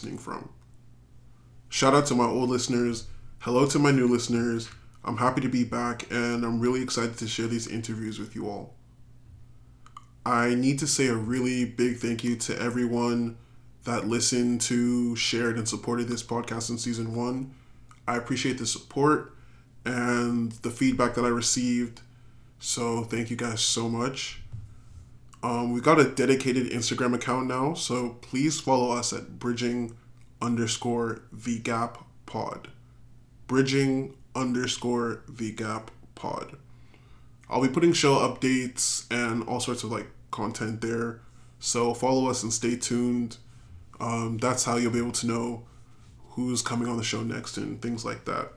[0.00, 0.48] listening from.
[1.68, 3.06] Shout out to my old listeners.
[3.40, 4.70] Hello to my new listeners.
[5.04, 8.48] I'm happy to be back, and I'm really excited to share these interviews with you
[8.48, 8.72] all.
[10.24, 13.36] I need to say a really big thank you to everyone
[13.84, 17.54] that listened to, shared, and supported this podcast in season one.
[18.08, 19.34] I appreciate the support
[19.84, 22.00] and the feedback that I received.
[22.58, 24.40] So thank you guys so much.
[25.42, 29.96] Um, we got a dedicated Instagram account now, so please follow us at bridging
[30.42, 32.68] underscore the gap pod.
[33.46, 36.56] Bridging underscore the gap pod.
[37.48, 41.20] I'll be putting show updates and all sorts of like content there.
[41.58, 43.38] So follow us and stay tuned.
[43.98, 45.66] Um, that's how you'll be able to know
[46.30, 48.52] who's coming on the show next and things like that.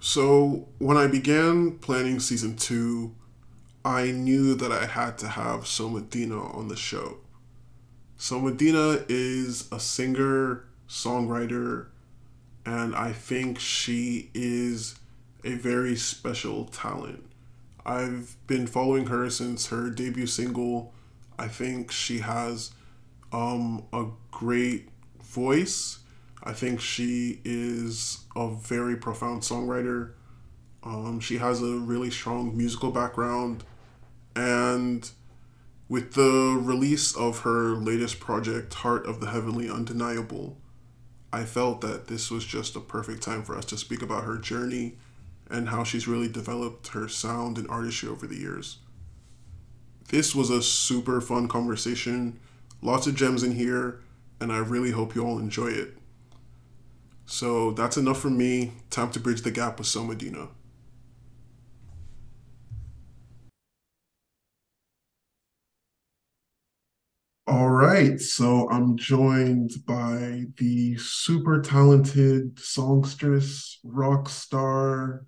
[0.00, 3.14] So, when I began planning season two,
[3.84, 7.18] I knew that I had to have Somadina on the show.
[8.18, 11.86] Somadina is a singer, songwriter,
[12.66, 14.96] and I think she is
[15.44, 17.24] a very special talent.
[17.86, 20.92] I've been following her since her debut single.
[21.38, 22.72] I think she has
[23.32, 24.88] um, a great
[25.22, 26.00] voice.
[26.42, 30.12] I think she is a very profound songwriter.
[30.88, 33.62] Um, she has a really strong musical background.
[34.34, 35.08] And
[35.88, 40.56] with the release of her latest project, Heart of the Heavenly Undeniable,
[41.30, 44.38] I felt that this was just a perfect time for us to speak about her
[44.38, 44.96] journey
[45.50, 48.78] and how she's really developed her sound and artistry over the years.
[50.08, 52.40] This was a super fun conversation,
[52.80, 54.00] lots of gems in here,
[54.40, 55.98] and I really hope you all enjoy it.
[57.26, 58.72] So that's enough from me.
[58.88, 60.02] Time to bridge the gap with So
[67.58, 75.26] All right, so I'm joined by the super talented songstress, rock star,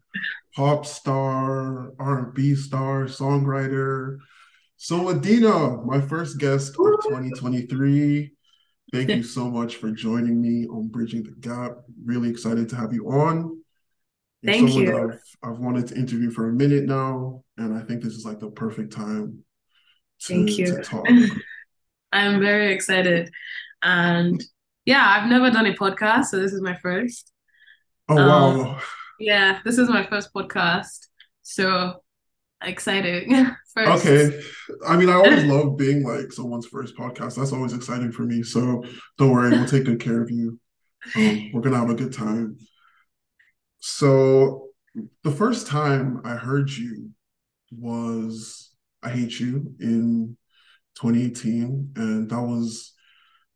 [0.54, 4.18] pop star, R&B star, songwriter,
[4.78, 8.30] Somadina, my first guest of 2023.
[8.92, 11.78] Thank you so much for joining me on Bridging the Gap.
[12.04, 13.60] Really excited to have you on.
[14.42, 14.96] You're Thank you.
[14.96, 18.38] I've, I've wanted to interview for a minute now, and I think this is like
[18.38, 19.42] the perfect time
[20.20, 20.76] to, Thank you.
[20.76, 21.08] to talk.
[22.12, 23.30] I'm very excited.
[23.82, 24.42] And
[24.84, 27.32] yeah, I've never done a podcast, so this is my first.
[28.08, 28.80] Oh, um, wow.
[29.18, 31.06] Yeah, this is my first podcast.
[31.42, 32.02] So
[32.62, 33.46] exciting.
[33.74, 34.06] first.
[34.06, 34.40] Okay.
[34.86, 37.36] I mean, I always love being like someone's first podcast.
[37.36, 38.42] That's always exciting for me.
[38.42, 38.82] So
[39.18, 40.58] don't worry, we'll take good care of you.
[41.16, 42.58] Um, we're going to have a good time.
[43.78, 44.68] So
[45.22, 47.10] the first time I heard you
[47.72, 48.70] was
[49.02, 50.36] I Hate You in
[50.96, 51.92] 2018.
[51.96, 52.94] And that was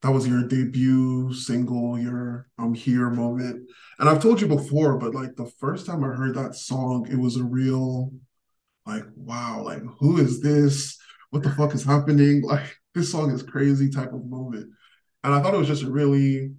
[0.03, 3.69] that was your debut single, your I'm here moment.
[3.99, 7.17] And I've told you before, but like the first time I heard that song, it
[7.17, 8.13] was a real
[8.87, 10.99] like, wow, like who is this?
[11.31, 12.43] What the fuck is happening?
[12.47, 14.71] Like this song is crazy type of moment.
[15.25, 16.53] And I thought it was just a really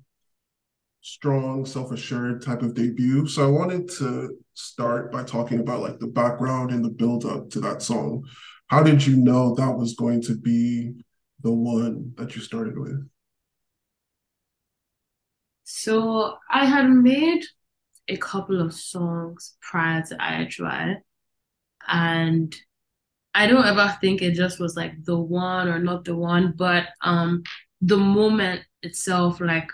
[1.02, 3.28] strong, self-assured type of debut.
[3.28, 7.52] So I wanted to start by talking about like the background and the build up
[7.52, 8.24] to that song.
[8.68, 10.94] How did you know that was going to be
[11.42, 13.08] the one that you started with?
[15.64, 17.44] So I had made
[18.08, 20.98] a couple of songs prior to IHY
[21.88, 22.56] and
[23.34, 26.88] I don't ever think it just was like the one or not the one, but
[27.02, 27.44] um
[27.82, 29.68] the moment itself, like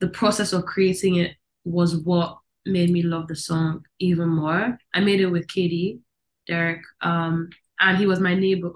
[0.00, 1.32] the process of creating it
[1.64, 4.78] was what made me love the song even more.
[4.94, 6.00] I made it with KD,
[6.46, 7.50] Derek, um,
[7.80, 8.72] and he was my neighbor.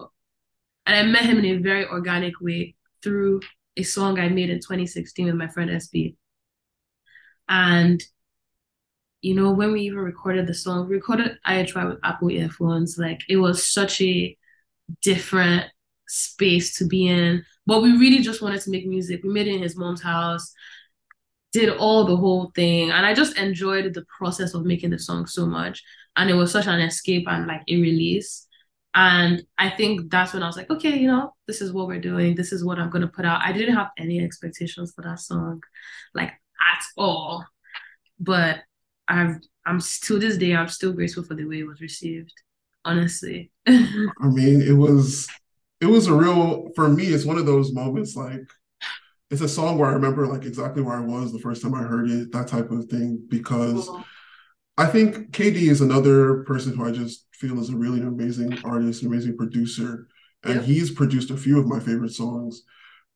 [0.86, 3.40] And I met him in a very organic way through
[3.76, 6.16] a song I made in 2016 with my friend SB.
[7.48, 8.02] And
[9.20, 12.98] you know, when we even recorded the song, we recorded IHY with Apple earphones.
[12.98, 14.36] Like it was such a
[15.00, 15.64] different
[16.06, 17.42] space to be in.
[17.66, 19.22] But we really just wanted to make music.
[19.24, 20.52] We made it in his mom's house,
[21.52, 22.90] did all the whole thing.
[22.90, 25.82] And I just enjoyed the process of making the song so much.
[26.16, 28.46] And it was such an escape and like a release.
[28.94, 32.00] And I think that's when I was like, okay, you know, this is what we're
[32.00, 32.36] doing.
[32.36, 33.40] This is what I'm going to put out.
[33.44, 35.60] I didn't have any expectations for that song,
[36.14, 37.44] like at all.
[38.20, 38.60] But
[39.08, 42.32] I've I'm to this day I'm still grateful for the way it was received.
[42.84, 43.50] Honestly.
[43.66, 45.28] I mean, it was
[45.80, 48.48] it was a real for me, it's one of those moments like
[49.30, 51.82] it's a song where I remember like exactly where I was the first time I
[51.82, 53.24] heard it, that type of thing.
[53.28, 54.04] Because cool.
[54.76, 59.02] I think KD is another person who I just feel is a really amazing artist,
[59.02, 60.08] amazing producer,
[60.44, 60.64] and yep.
[60.64, 62.62] he's produced a few of my favorite songs.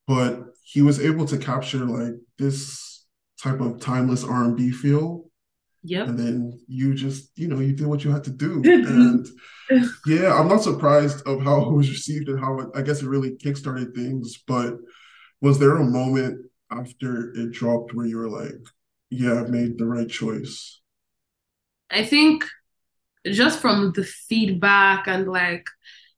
[0.07, 3.07] But he was able to capture like this
[3.43, 5.31] type of timeless R and B feel.
[5.85, 6.09] Yep.
[6.09, 8.63] And then you just, you know, you did what you had to do.
[8.65, 9.27] and
[10.07, 13.09] yeah, I'm not surprised of how it was received and how it, I guess it
[13.09, 14.39] really kickstarted things.
[14.47, 14.75] But
[15.41, 18.61] was there a moment after it dropped where you were like,
[19.11, 20.81] yeah, I've made the right choice?
[21.91, 22.45] I think
[23.27, 25.67] just from the feedback and like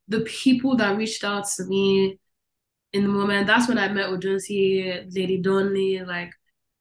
[0.09, 2.19] the people that reached out to me
[2.93, 6.33] in the moment, that's when I met Odunsi, Lady Donli, like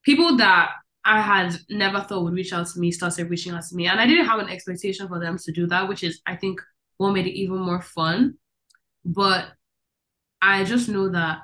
[0.03, 0.71] people that
[1.05, 3.87] I had never thought would reach out to me started reaching out to me.
[3.87, 6.59] And I didn't have an expectation for them to do that, which is, I think,
[6.97, 8.35] what made it even more fun.
[9.05, 9.45] But
[10.41, 11.39] I just know that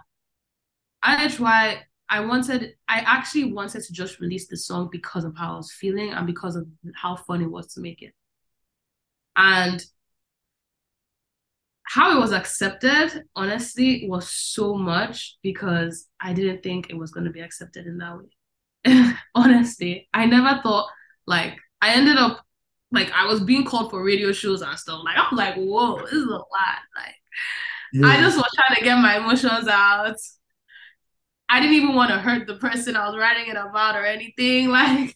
[1.03, 5.57] IHY I wanted, I actually wanted to just release the song because of how I
[5.57, 8.13] was feeling and because of how fun it was to make it.
[9.35, 9.83] And
[11.83, 17.25] how it was accepted, honestly, was so much because I didn't think it was going
[17.25, 19.13] to be accepted in that way.
[19.35, 20.89] honestly, I never thought,
[21.25, 22.43] like, I ended up,
[22.91, 25.01] like, I was being called for radio shows and stuff.
[25.03, 26.81] Like, I'm like, whoa, this is a lot.
[26.95, 27.15] Like,
[27.93, 28.07] yeah.
[28.07, 30.15] I just was trying to get my emotions out
[31.47, 34.69] I didn't even want to hurt the person I was writing it about or anything.
[34.75, 35.15] Like,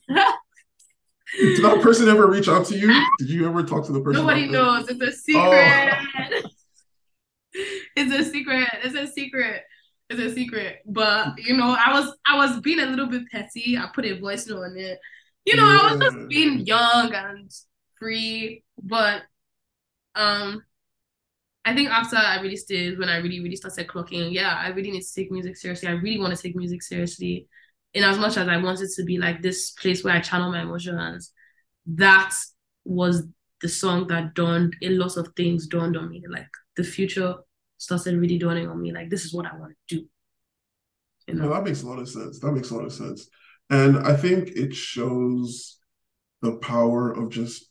[1.37, 2.87] did that person ever reach out to you?
[3.19, 4.21] Did you ever talk to the person?
[4.21, 4.87] Nobody knows.
[4.89, 5.93] It's a secret.
[6.43, 6.49] Oh.
[7.95, 8.69] it's a secret.
[8.83, 9.63] It's a secret.
[10.09, 10.79] It's a secret.
[10.85, 13.77] But you know, I was I was being a little bit petty.
[13.77, 14.99] I put a voice note on it.
[15.45, 15.79] You know, yeah.
[15.81, 17.51] I was just being young and
[17.97, 18.63] free.
[18.81, 19.23] But
[20.15, 20.63] um
[21.65, 24.91] I think after I released it, when I really, really started clocking, yeah, I really
[24.91, 25.89] need to take music seriously.
[25.89, 27.47] I really want to take music seriously.
[27.93, 30.61] In as much as I wanted to be like this place where I channel my
[30.61, 31.33] emotions,
[31.87, 32.33] that
[32.85, 33.27] was
[33.61, 36.23] the song that dawned a lot of things dawned on me.
[36.29, 37.35] Like the future
[37.77, 38.91] started really dawning on me.
[38.91, 40.05] Like this is what I want to do.
[41.27, 41.49] You know?
[41.49, 42.39] that makes a lot of sense.
[42.39, 43.27] That makes a lot of sense.
[43.69, 45.79] And I think it shows
[46.41, 47.69] the power of just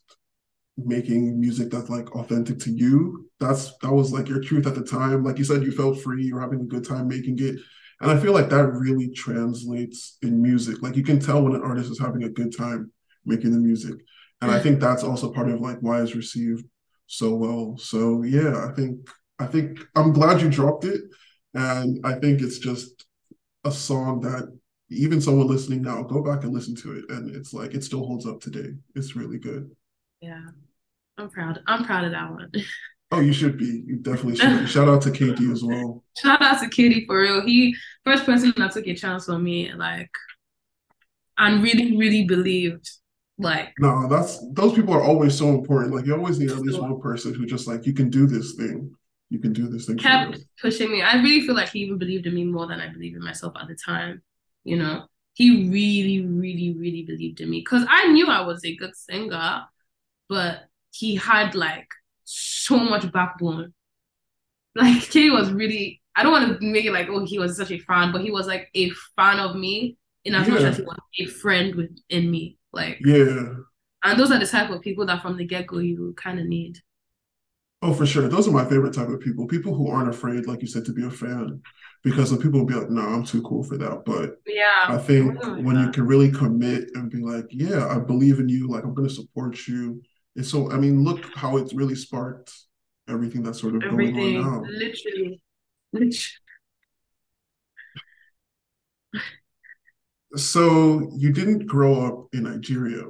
[0.77, 3.29] making music that's like authentic to you.
[3.39, 5.23] That's that was like your truth at the time.
[5.23, 7.55] Like you said, you felt free, you're having a good time making it.
[8.01, 10.81] And I feel like that really translates in music.
[10.81, 12.91] Like you can tell when an artist is having a good time
[13.25, 13.95] making the music.
[14.41, 14.63] And I mm.
[14.63, 16.65] think that's also part of like why it's received
[17.07, 17.77] so well.
[17.77, 21.01] So yeah, I think I think I'm glad you dropped it.
[21.53, 23.05] And I think it's just
[23.65, 24.47] a song that
[24.89, 27.05] even someone listening now, go back and listen to it.
[27.09, 28.73] And it's like it still holds up today.
[28.95, 29.69] It's really good.
[30.21, 30.41] Yeah.
[31.17, 31.59] I'm proud.
[31.67, 32.51] I'm proud of that one.
[33.11, 33.83] Oh, you should be.
[33.87, 34.59] You definitely should.
[34.59, 34.67] Be.
[34.67, 36.03] Shout out to KD as well.
[36.17, 37.41] Shout out to KD for real.
[37.43, 37.75] He
[38.05, 40.11] first person that took a chance on me, like,
[41.37, 42.89] and really, really believed.
[43.39, 45.95] Like, no, that's those people are always so important.
[45.95, 48.53] Like, you always need at least one person who just like you can do this
[48.55, 48.93] thing.
[49.29, 49.97] You can do this thing.
[49.97, 51.01] Kept pushing me.
[51.01, 53.53] I really feel like he even believed in me more than I believed in myself
[53.59, 54.21] at the time.
[54.65, 58.75] You know, he really, really, really believed in me because I knew I was a
[58.75, 59.63] good singer,
[60.27, 61.87] but he had like
[62.29, 63.73] so much backbone.
[64.75, 67.71] Like KD was really I don't want to make it like, oh, he was such
[67.71, 70.53] a fan, but he was like a fan of me in as yeah.
[70.53, 72.57] much as he was a friend within me.
[72.71, 73.53] Like Yeah.
[74.03, 76.45] And those are the type of people that from the get go you kind of
[76.45, 76.79] need.
[77.81, 78.27] Oh, for sure.
[78.27, 79.47] Those are my favorite type of people.
[79.47, 81.61] People who aren't afraid, like you said, to be a fan.
[82.03, 84.03] Because some people will be like, no, I'm too cool for that.
[84.05, 88.39] But yeah, I think when you can really commit and be like, yeah, I believe
[88.39, 90.01] in you, like I'm gonna support you
[90.35, 92.53] and so, I mean, look how it's really sparked
[93.07, 94.69] everything that's sort of everything, going on now.
[94.69, 95.41] Literally,
[95.91, 96.17] literally.
[100.35, 103.03] So you didn't grow up in Nigeria.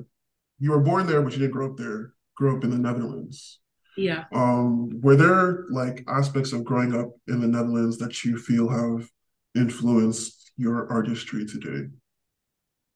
[0.60, 2.14] You were born there, but you didn't grow up there.
[2.36, 3.60] Grew up in the Netherlands.
[3.98, 4.24] Yeah.
[4.34, 9.10] Um, were there like aspects of growing up in the Netherlands that you feel have
[9.56, 11.90] influenced your artistry today?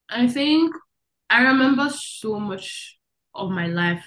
[0.09, 0.73] I think
[1.29, 2.97] I remember so much
[3.33, 4.03] of my life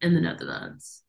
[0.00, 1.02] in the Netherlands.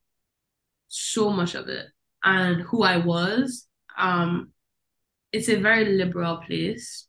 [0.88, 1.86] So much of it.
[2.22, 3.66] And who I was.
[3.96, 4.50] Um,
[5.32, 7.06] it's a very liberal place.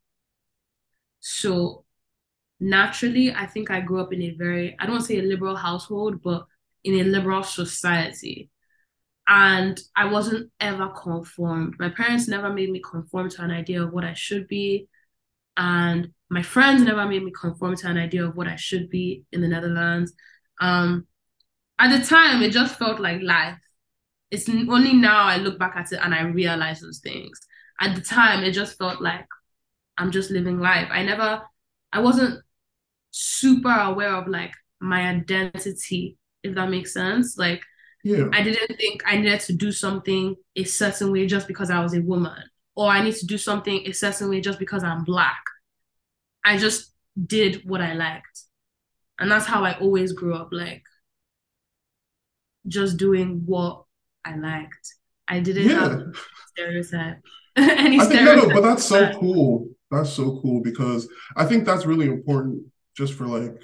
[1.19, 1.85] So
[2.59, 6.21] naturally, I think I grew up in a very, I don't say a liberal household,
[6.23, 6.45] but
[6.83, 8.49] in a liberal society.
[9.27, 11.75] And I wasn't ever conformed.
[11.79, 14.87] My parents never made me conform to an idea of what I should be.
[15.57, 19.25] And my friends never made me conform to an idea of what I should be
[19.33, 20.13] in the Netherlands.
[20.61, 21.07] Um,
[21.79, 23.57] at the time it just felt like life
[24.29, 27.39] it's only now i look back at it and i realize those things
[27.81, 29.25] at the time it just felt like
[29.97, 31.41] i'm just living life i never
[31.93, 32.39] i wasn't
[33.11, 37.61] super aware of like my identity if that makes sense like
[38.03, 38.29] Yeah.
[38.33, 41.93] I didn't think I needed to do something a certain way just because I was
[41.93, 42.41] a woman,
[42.75, 45.43] or I need to do something a certain way just because I'm black.
[46.45, 46.91] I just
[47.27, 48.41] did what I liked.
[49.19, 50.83] And that's how I always grew up, like
[52.67, 53.83] just doing what
[54.25, 54.95] I liked.
[55.27, 55.89] I didn't Yeah.
[55.89, 56.03] have
[56.49, 57.17] stereotype.
[57.55, 59.67] Any I think no, no, but that's so cool.
[59.89, 62.63] That's so cool because I think that's really important
[62.95, 63.61] just for like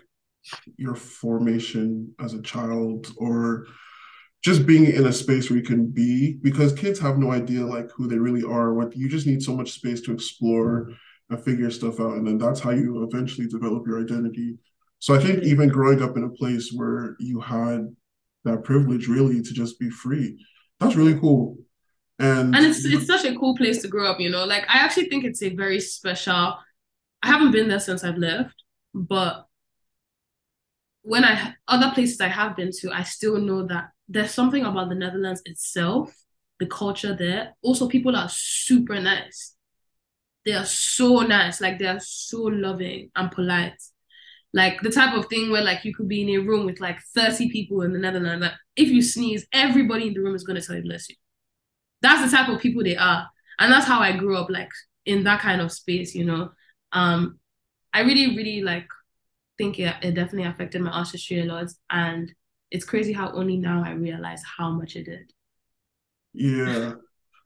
[0.77, 3.65] your formation as a child or
[4.43, 7.89] just being in a space where you can be because kids have no idea like
[7.91, 8.74] who they really are.
[8.74, 10.89] What you just need so much space to explore
[11.29, 14.57] and figure stuff out, and then that's how you eventually develop your identity.
[15.00, 17.88] So I think even growing up in a place where you had
[18.46, 20.43] that privilege really to just be free,
[20.79, 21.57] that's really cool.
[22.19, 24.46] And And it's it's such a cool place to grow up, you know.
[24.46, 26.57] Like I actually think it's a very special.
[27.22, 28.55] I haven't been there since I've left,
[28.93, 29.46] but
[31.01, 34.89] when I other places I have been to, I still know that there's something about
[34.89, 36.15] the Netherlands itself,
[36.60, 37.55] the culture there.
[37.62, 39.56] Also, people are super nice.
[40.47, 43.83] They are so nice, like they are so loving and polite.
[44.53, 46.99] Like the type of thing where like you could be in a room with like
[47.13, 48.43] 30 people in the Netherlands.
[48.43, 51.17] Like if you sneeze, everybody in the room is gonna tell you bless you.
[52.01, 53.27] That's the type of people they are.
[53.59, 54.69] And that's how I grew up, like
[55.05, 56.51] in that kind of space, you know.
[56.93, 57.39] Um,
[57.93, 58.87] I really, really like
[59.57, 61.67] think it, it definitely affected my artistry a lot.
[61.89, 62.31] And
[62.71, 65.33] it's crazy how only now I realize how much it did.
[66.33, 66.93] Yeah.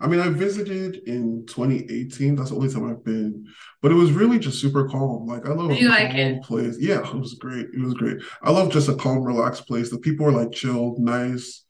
[0.01, 2.36] I mean, I visited in 2018.
[2.36, 3.46] That's the only time I've been,
[3.81, 5.27] but it was really just super calm.
[5.27, 6.43] Like, I love Do a like calm it?
[6.43, 6.77] place.
[6.79, 7.67] Yeah, it was great.
[7.74, 8.17] It was great.
[8.41, 9.91] I love just a calm, relaxed place.
[9.91, 11.63] The people were like chilled, nice.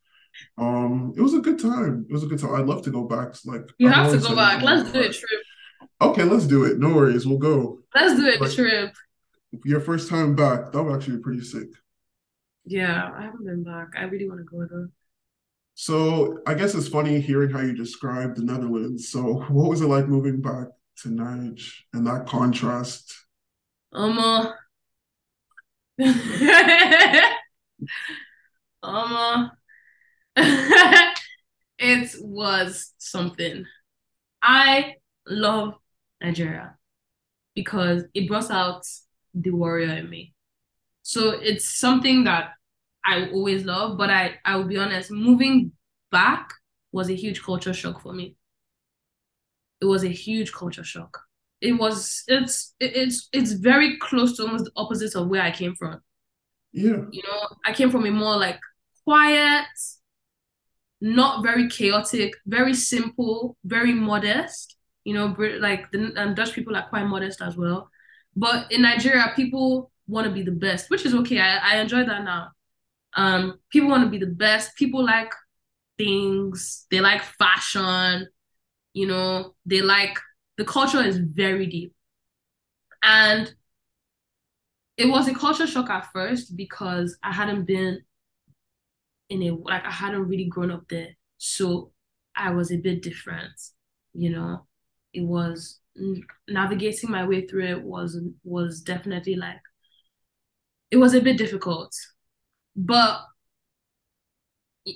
[0.57, 2.05] Um, it was a good time.
[2.09, 2.55] It was a good time.
[2.55, 3.35] I'd love to go back.
[3.45, 4.61] Like, You I've have to go back.
[4.61, 5.41] Let's go do a trip.
[6.01, 6.79] Okay, let's do it.
[6.79, 7.27] No worries.
[7.27, 7.79] We'll go.
[7.93, 8.93] Let's do a Like, trip.
[9.65, 11.67] your first time back, that would actually be pretty sick.
[12.65, 13.89] Yeah, I haven't been back.
[13.97, 14.88] I really want to go though.
[15.81, 19.09] So I guess it's funny hearing how you described the Netherlands.
[19.09, 23.11] So what was it like moving back to Nige and that contrast?
[23.91, 24.19] Um,
[28.83, 29.51] um,
[31.79, 33.65] it was something.
[34.39, 35.73] I love
[36.21, 36.75] Nigeria
[37.55, 38.85] because it brought out
[39.33, 40.35] the warrior in me.
[41.01, 42.51] So it's something that
[43.05, 45.72] I always love, but I I will be honest, moving
[46.12, 46.53] back
[46.91, 48.36] was a huge culture shock for me.
[49.81, 51.20] It was a huge culture shock.
[51.60, 55.75] It was it's it's it's very close to almost the opposite of where I came
[55.75, 56.01] from.
[56.74, 58.60] Yeah, You know, I came from a more like
[59.03, 59.65] quiet,
[61.01, 64.75] not very chaotic, very simple, very modest.
[65.03, 67.89] You know, like the and Dutch people are quite modest as well.
[68.36, 71.39] But in Nigeria, people want to be the best, which is okay.
[71.39, 72.50] I, I enjoy that now.
[73.15, 74.75] Um, people want to be the best.
[74.75, 75.32] People like
[75.98, 76.86] things.
[76.91, 78.27] They like fashion.
[78.94, 80.20] You know, they like
[80.58, 81.94] the culture is very deep.
[83.03, 83.53] And
[84.98, 88.01] it was a culture shock at first because I hadn't been
[89.30, 91.10] in a like I hadn't really grown up there.
[91.38, 91.91] So
[92.36, 93.53] I was a bit different,
[94.13, 94.65] you know.
[95.13, 95.80] It was
[96.48, 99.60] navigating my way through it was was definitely like
[100.91, 101.91] it was a bit difficult.
[102.75, 103.22] But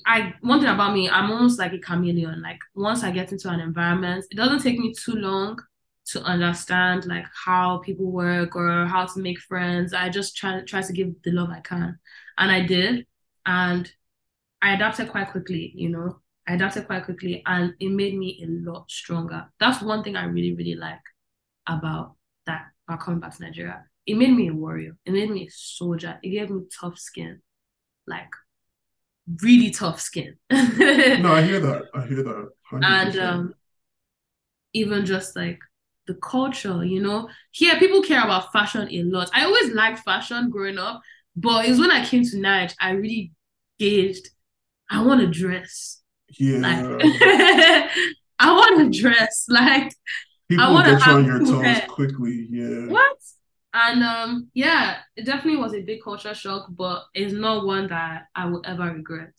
[0.06, 2.42] I one thing about me, I'm almost like a chameleon.
[2.42, 5.60] Like once I get into an environment, it doesn't take me too long
[6.08, 9.94] to understand like how people work or how to make friends.
[9.94, 12.00] I just try try to give the love I can.
[12.38, 13.06] And I did.
[13.46, 13.92] And
[14.62, 16.22] I adapted quite quickly, you know.
[16.48, 19.48] I adapted quite quickly and it made me a lot stronger.
[19.60, 21.02] That's one thing I really, really like
[21.68, 22.16] about
[22.46, 23.86] that about coming back to Nigeria.
[24.06, 24.96] It made me a warrior.
[25.06, 26.20] It made me a soldier.
[26.22, 27.42] It gave me tough skin.
[28.08, 28.30] Like
[29.42, 30.36] really tough skin.
[30.52, 31.84] no, I hear that.
[31.94, 32.50] I hear that.
[32.72, 32.84] 100%.
[32.84, 33.54] and um
[34.74, 35.60] even just like
[36.08, 37.30] the culture, you know.
[37.52, 39.30] Here people care about fashion a lot.
[39.34, 41.02] I always liked fashion growing up,
[41.36, 43.32] but it's when I came to Nige, I really
[43.80, 44.30] gauged
[44.90, 46.02] I want to dress.
[46.40, 46.86] yeah, Like
[48.40, 49.46] I want to dress.
[49.50, 49.94] Like
[50.50, 51.86] people get you have on your cool toes hair.
[51.90, 52.48] quickly.
[52.52, 53.18] Yeah, what?
[53.76, 58.24] And um yeah, it definitely was a big culture shock, but it's not one that
[58.34, 59.34] I will ever regret.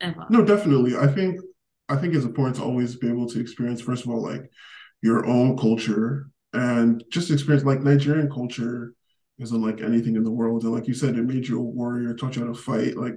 [0.00, 0.26] Ever.
[0.28, 0.96] no, definitely.
[0.96, 1.40] I think
[1.88, 4.50] I think it's important to always be able to experience first of all like
[5.02, 8.92] your own culture and just experience like Nigerian culture
[9.38, 10.64] isn't like anything in the world.
[10.64, 12.96] And like you said, it made you a warrior, taught you how to fight.
[12.96, 13.14] Like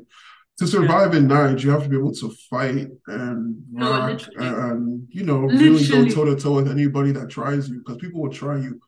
[0.59, 4.47] to survive in Niger, you have to be able to fight and No, rock literally.
[4.47, 8.21] and you know really go toe to toe with anybody that tries you because people
[8.21, 8.79] will try you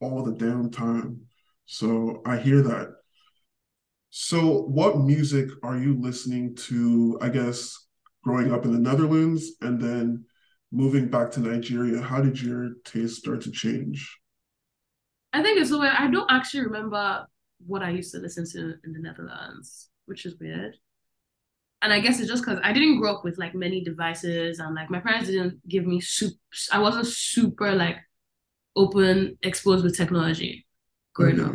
[0.00, 1.18] all the downtime.
[1.66, 2.88] So I hear that.
[4.10, 7.18] So, what music are you listening to?
[7.20, 7.76] I guess
[8.24, 10.24] growing up in the Netherlands and then
[10.72, 12.00] moving back to Nigeria.
[12.00, 14.18] How did your taste start to change?
[15.32, 17.26] I think it's the way I don't actually remember
[17.66, 20.74] what I used to listen to in the Netherlands, which is weird.
[21.80, 24.74] And I guess it's just because I didn't grow up with like many devices and
[24.74, 26.34] like my parents didn't give me super,
[26.72, 27.96] I wasn't super like
[28.76, 30.66] open, exposed with technology
[31.14, 31.52] growing up.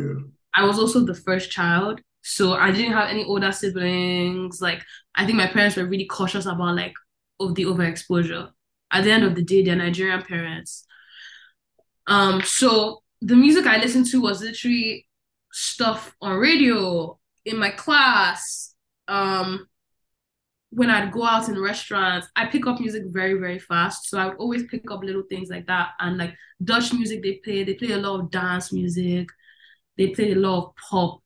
[0.54, 2.00] I was also the first child.
[2.22, 4.60] So I didn't have any older siblings.
[4.60, 4.82] Like
[5.14, 6.94] I think my parents were really cautious about like
[7.40, 8.50] of the overexposure.
[8.90, 10.86] At the end of the day, they're Nigerian parents.
[12.06, 15.06] Um, so the music I listened to was literally
[15.52, 18.74] stuff on radio in my class.
[19.08, 19.66] Um,
[20.74, 24.08] when I'd go out in restaurants, I pick up music very, very fast.
[24.08, 25.90] So I would always pick up little things like that.
[26.00, 29.28] And like Dutch music they play, they play a lot of dance music.
[29.96, 31.20] They play a lot of pop.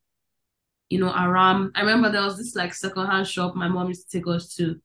[0.91, 1.73] You know, Aram.
[1.75, 4.77] I remember there was this like secondhand shop my mom used to take us to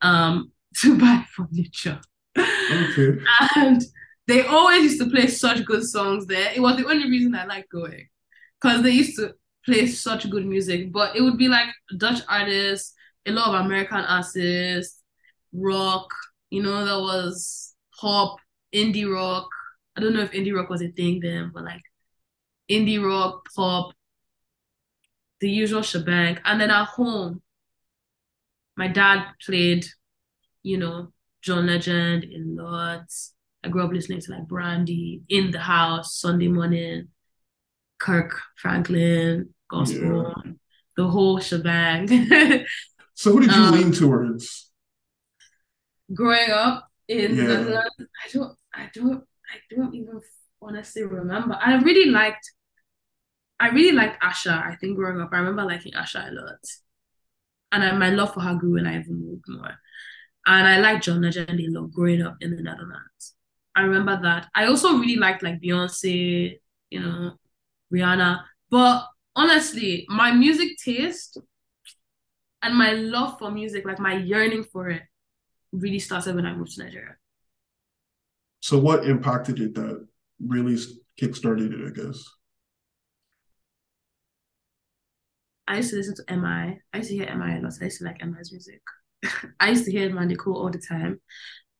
[0.00, 2.00] um to buy furniture.
[2.38, 3.18] Okay.
[3.56, 3.82] and
[4.26, 6.52] they always used to play such good songs there.
[6.54, 8.08] It was the only reason I liked going.
[8.60, 10.92] Because they used to play such good music.
[10.92, 11.68] But it would be like
[11.98, 12.95] Dutch artists
[13.26, 15.02] a lot of American artists,
[15.52, 16.08] rock,
[16.50, 18.36] you know, there was pop,
[18.74, 19.48] indie rock.
[19.96, 21.82] I don't know if indie rock was a thing then, but like
[22.70, 23.92] indie rock, pop,
[25.40, 26.38] the usual shebang.
[26.44, 27.42] And then at home,
[28.76, 29.86] my dad played,
[30.62, 33.06] you know, John Legend a lot.
[33.64, 37.08] I grew up listening to like Brandy in the house Sunday morning,
[37.98, 40.52] Kirk Franklin, gospel, yeah.
[40.96, 42.08] the whole shebang.
[43.16, 44.70] So who did you um, lean towards?
[46.12, 47.44] Growing up in yeah.
[47.44, 50.20] Netherlands, I don't, I don't, I don't even
[50.60, 51.58] honestly remember.
[51.58, 52.46] I really liked,
[53.58, 54.52] I really liked Asa.
[54.52, 56.58] I think growing up, I remember liking Asa a lot,
[57.72, 59.74] and I, my love for her grew when I even moved more.
[60.44, 63.34] And I liked John Legend a lot growing up in the Netherlands.
[63.74, 64.48] I remember that.
[64.54, 67.32] I also really liked like Beyonce, you know,
[67.90, 68.42] Rihanna.
[68.70, 71.38] But honestly, my music taste
[72.66, 75.02] and my love for music, like my yearning for it,
[75.72, 77.16] really started when I moved to Nigeria.
[78.60, 80.04] So, what impacted it that
[80.44, 80.76] really
[81.20, 81.86] kickstarted it?
[81.86, 82.24] I guess.
[85.68, 86.80] I used to listen to MI.
[86.92, 87.72] I used to hear MI a lot.
[87.80, 88.80] I used to like MI's music.
[89.60, 91.20] I used to hear Mandy Cool all the time.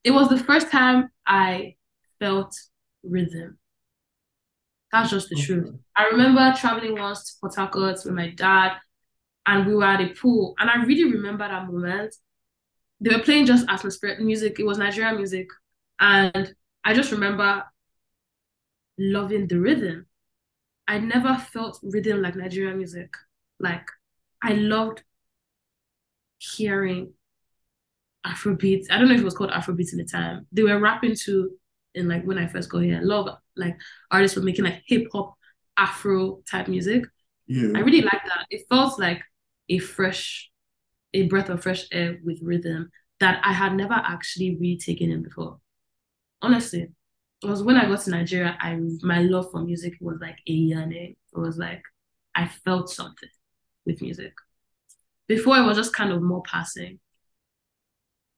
[0.04, 1.74] It was the first time I
[2.20, 2.54] felt
[3.02, 3.58] rhythm.
[4.92, 5.46] That's just the okay.
[5.46, 5.74] truth.
[5.96, 8.78] I remember traveling once to Port Harcourt with my dad
[9.46, 10.54] and we were at a pool.
[10.58, 12.14] And I really remember that moment.
[13.00, 14.58] They were playing just atmospheric music.
[14.58, 15.48] It was Nigerian music.
[16.00, 16.54] And
[16.84, 17.64] I just remember
[18.98, 20.06] loving the rhythm.
[20.88, 23.12] I never felt rhythm like Nigerian music.
[23.60, 23.86] Like
[24.42, 25.02] I loved
[26.38, 27.12] hearing
[28.26, 28.86] Afrobeats.
[28.90, 30.46] I don't know if it was called Afrobeats in the time.
[30.52, 31.50] They were rapping to
[31.94, 33.00] in like when I first got here.
[33.00, 33.76] A lot of like
[34.10, 35.34] artists were making like hip hop
[35.76, 37.04] Afro type music.
[37.46, 37.72] Yeah.
[37.74, 38.46] I really liked that.
[38.50, 39.22] It felt like
[39.68, 40.50] a fresh,
[41.14, 45.22] a breath of fresh air with rhythm that I had never actually really taken in
[45.22, 45.58] before.
[46.42, 46.88] Honestly,
[47.42, 50.52] it was when I got to Nigeria, I my love for music was like a
[50.52, 51.16] yearning.
[51.34, 51.82] It was like
[52.34, 53.28] I felt something
[53.84, 54.34] with music.
[55.26, 56.98] Before it was just kind of more passing.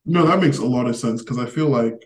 [0.04, 2.00] No, that makes a lot of sense because I feel like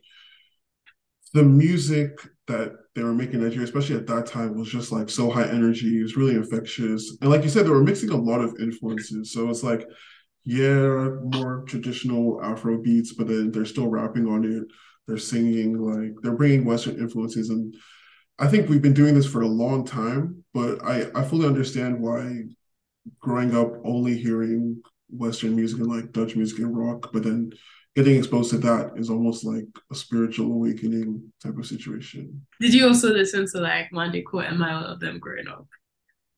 [1.35, 5.31] the music that they were making Nigeria, especially at that time, was just like so
[5.31, 5.99] high energy.
[5.99, 7.17] It was really infectious.
[7.21, 9.33] And like you said, they were mixing a lot of influences.
[9.33, 9.89] So it's like,
[10.45, 14.65] yeah, more traditional Afro beats, but then they're still rapping on it.
[15.07, 17.49] They're singing, like they're bringing Western influences.
[17.49, 17.75] And
[18.39, 22.01] I think we've been doing this for a long time, but I, I fully understand
[22.01, 22.43] why
[23.21, 27.53] growing up only hearing Western music and like Dutch music and rock, but then
[27.95, 32.47] getting exposed to that is almost like a spiritual awakening type of situation.
[32.61, 35.67] Did you also listen to like Court and my of them growing up?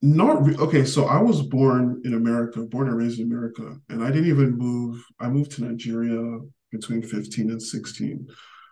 [0.03, 0.85] Not re- okay.
[0.85, 4.59] So I was born in America, born and raised in America, and I didn't even
[4.59, 5.03] move.
[5.21, 6.41] I moved to Nigeria
[6.71, 8.29] between fifteen and sixteen.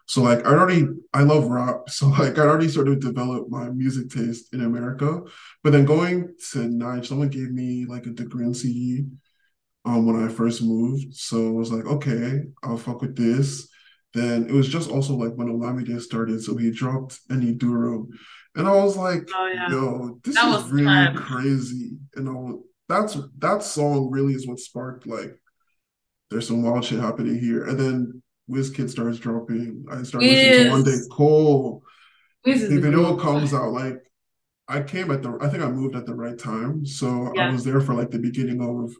[0.06, 1.82] So like I already I love rap.
[1.88, 5.22] So like I already sort of developed my music taste in America.
[5.62, 9.08] But then going to Nigeria, someone gave me like a Degrassi
[9.84, 11.14] um, when I first moved.
[11.14, 13.68] So I was like, okay, I'll fuck with this.
[14.14, 18.06] Then it was just also like when Olamide started, so he dropped Eniduro.
[18.54, 19.70] And I was like, oh, yeah.
[19.70, 21.16] yo, this that is really fun.
[21.16, 21.96] crazy.
[22.14, 25.34] And I was, that's that song really is what sparked like
[26.32, 27.64] there's some wild shit happening here.
[27.64, 29.84] And then Wizkid starts dropping.
[29.90, 31.82] I started listening to One Day Cole.
[32.44, 33.98] The video comes out like
[34.66, 36.84] I came at the I think I moved at the right time.
[36.86, 37.48] So Yeah.
[37.48, 38.92] I was there for like the beginning of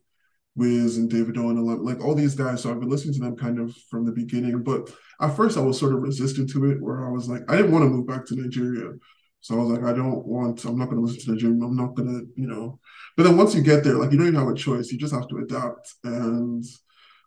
[0.54, 2.62] Wiz and Davido and like, all these guys.
[2.62, 4.62] So I've been listening to them kind of from the beginning.
[4.62, 7.56] But at first I was sort of resistant to it where I was like, I
[7.56, 8.92] didn't want to move back to Nigeria.
[9.40, 11.54] So I was like, I don't want, I'm not gonna listen to Nigeria.
[11.54, 12.78] I'm not gonna, you know.
[13.16, 14.92] But then once you get there, like you don't even have a choice.
[14.92, 15.94] You just have to adapt.
[16.04, 16.64] And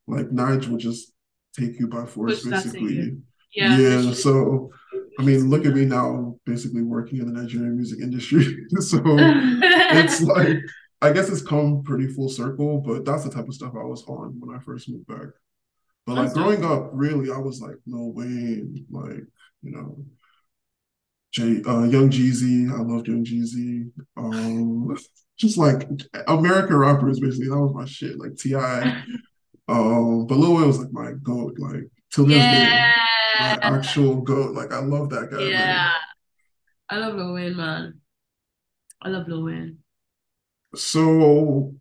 [0.07, 1.11] like Nige will just
[1.57, 3.17] take you by force, Push basically.
[3.53, 3.77] Yeah.
[3.77, 4.71] Yeah, so
[5.17, 8.65] I mean, look at me now, basically working in the Nigerian music industry.
[8.79, 10.57] so it's like
[11.05, 14.03] I guess it's come pretty full circle, but that's the type of stuff I was
[14.07, 15.27] on when I first moved back.
[16.05, 19.23] But like growing up, really, I was like Lil Wayne, like
[19.61, 20.05] you know,
[21.31, 22.71] Jay, uh, Young Jeezy.
[22.71, 23.91] I loved Young Jeezy.
[24.17, 24.97] Um,
[25.37, 25.87] just like
[26.27, 27.49] American rappers, basically.
[27.49, 28.19] That was my shit.
[28.19, 28.55] Like Ti.
[29.67, 31.57] Um, but Lil Wayne was like my goat.
[31.57, 32.91] Like till this day,
[33.39, 34.53] my actual goat.
[34.53, 35.49] Like I love that guy, man.
[35.49, 35.91] Yeah.
[36.87, 37.99] I love Lil Wayne, man.
[39.01, 39.79] I love Lil Wayne.
[40.75, 41.73] So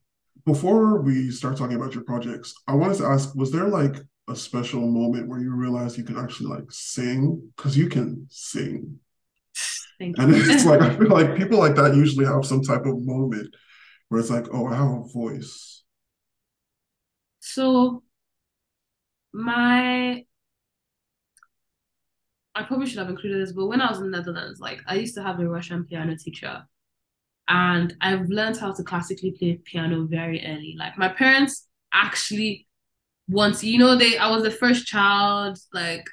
[0.47, 3.97] before we start talking about your projects, I wanted to ask, was there like
[4.29, 7.51] a special moment where you realized you can actually like sing?
[7.57, 8.99] Because you can sing.
[9.99, 10.37] Thank And you.
[10.37, 13.55] it's like I feel like people like that usually have some type of moment
[14.09, 15.83] where it's like, oh, I have a voice.
[17.41, 18.03] So
[19.33, 20.25] my
[22.57, 24.95] I probably should have included this, but when I was in the Netherlands, like I
[24.97, 26.65] used to have a Russian piano teacher,
[27.49, 30.77] and I've learned how to classically play piano very early.
[30.79, 32.67] Like my parents actually
[33.29, 36.05] once, you know, they I was the first child, like,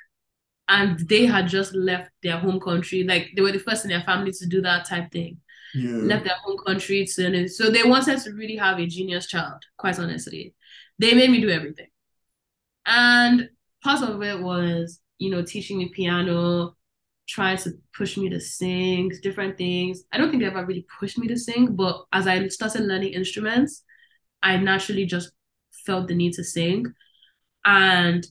[0.67, 3.04] and they had just left their home country.
[3.04, 5.38] Like they were the first in their family to do that type thing.
[5.74, 5.98] Yeah.
[5.98, 10.00] Left their home country to so they wanted to really have a genius child, quite
[10.00, 10.54] honestly.
[11.00, 11.88] They made me do everything.
[12.86, 13.50] And
[13.84, 16.76] part of it was, you know, teaching me piano,
[17.32, 20.04] trying to push me to sing, different things.
[20.12, 23.13] I don't think they ever really pushed me to sing, but as I started learning
[23.13, 23.84] instruments,
[24.44, 25.32] I naturally just
[25.86, 26.88] felt the need to sing.
[27.63, 28.26] And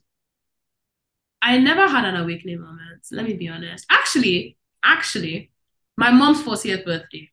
[1.40, 3.86] I never had an awakening moment, let me be honest.
[3.90, 5.50] Actually, actually,
[5.96, 7.30] my mom's 40th birthday.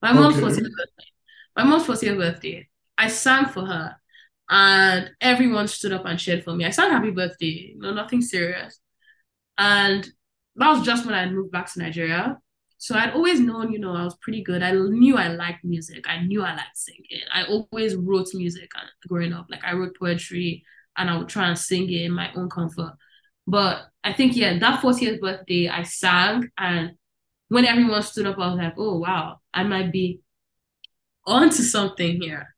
[0.00, 0.40] My mom's Okay.
[0.40, 1.10] 40th birthday.
[1.56, 2.68] My mom's 40th birthday.
[2.96, 3.96] I sang for her
[4.48, 6.64] and everyone stood up and cheered for me.
[6.64, 8.80] I sang happy birthday, no, nothing serious.
[9.58, 10.08] And
[10.58, 12.38] that was just when I moved back to Nigeria.
[12.78, 14.62] So I'd always known, you know, I was pretty good.
[14.62, 16.08] I knew I liked music.
[16.08, 17.22] I knew I liked singing.
[17.32, 19.46] I always wrote music uh, growing up.
[19.50, 20.64] Like I wrote poetry
[20.96, 22.92] and I would try and sing it in my own comfort.
[23.46, 26.50] But I think, yeah, that 40th birthday, I sang.
[26.56, 26.92] And
[27.48, 30.20] when everyone stood up, I was like, oh, wow, I might be
[31.26, 32.54] onto something here,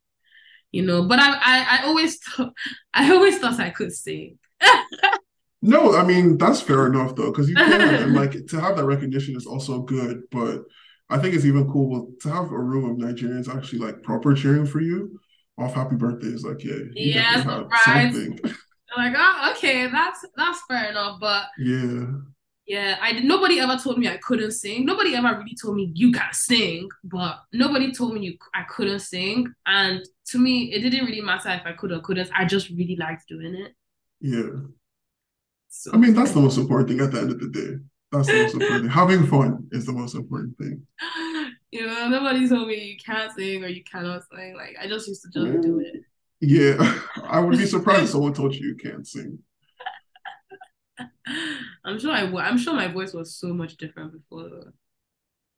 [0.71, 1.05] you know.
[1.05, 2.53] But I, I, I always thought,
[2.93, 4.39] I always thought I could sing.
[5.63, 8.87] No, I mean that's fair enough though, because you can and like to have that
[8.87, 10.63] recognition is also good, but
[11.11, 14.67] I think it's even cool to have a room of Nigerians actually like proper cheering
[14.67, 15.19] for you
[15.59, 16.45] off happy birthdays.
[16.45, 17.21] Like, yeah, you
[17.87, 18.13] right.
[18.13, 18.39] something.
[18.97, 21.21] Like, oh, okay, that's that's fair enough.
[21.21, 22.07] But Yeah.
[22.67, 23.25] yeah, I did.
[23.25, 24.85] Nobody ever told me I couldn't sing.
[24.85, 26.89] Nobody ever really told me you gotta sing.
[27.05, 29.47] But nobody told me you I couldn't sing.
[29.67, 32.31] And to me, it didn't really matter if I could or couldn't.
[32.35, 33.75] I just really liked doing it.
[34.21, 34.59] Yeah.
[35.71, 37.77] So I mean, that's the most important thing at the end of the day.
[38.13, 38.91] That's the most important thing.
[38.93, 40.87] Having fun is the most important thing.
[41.71, 44.55] you know, nobody told me you can't sing or you cannot sing.
[44.57, 46.03] Like I just used to just do it.
[46.41, 47.01] Yeah.
[47.25, 49.39] I would be surprised if someone told you you can't sing.
[51.85, 54.49] I'm sure I w- I'm sure my voice was so much different before.
[54.49, 54.73] though.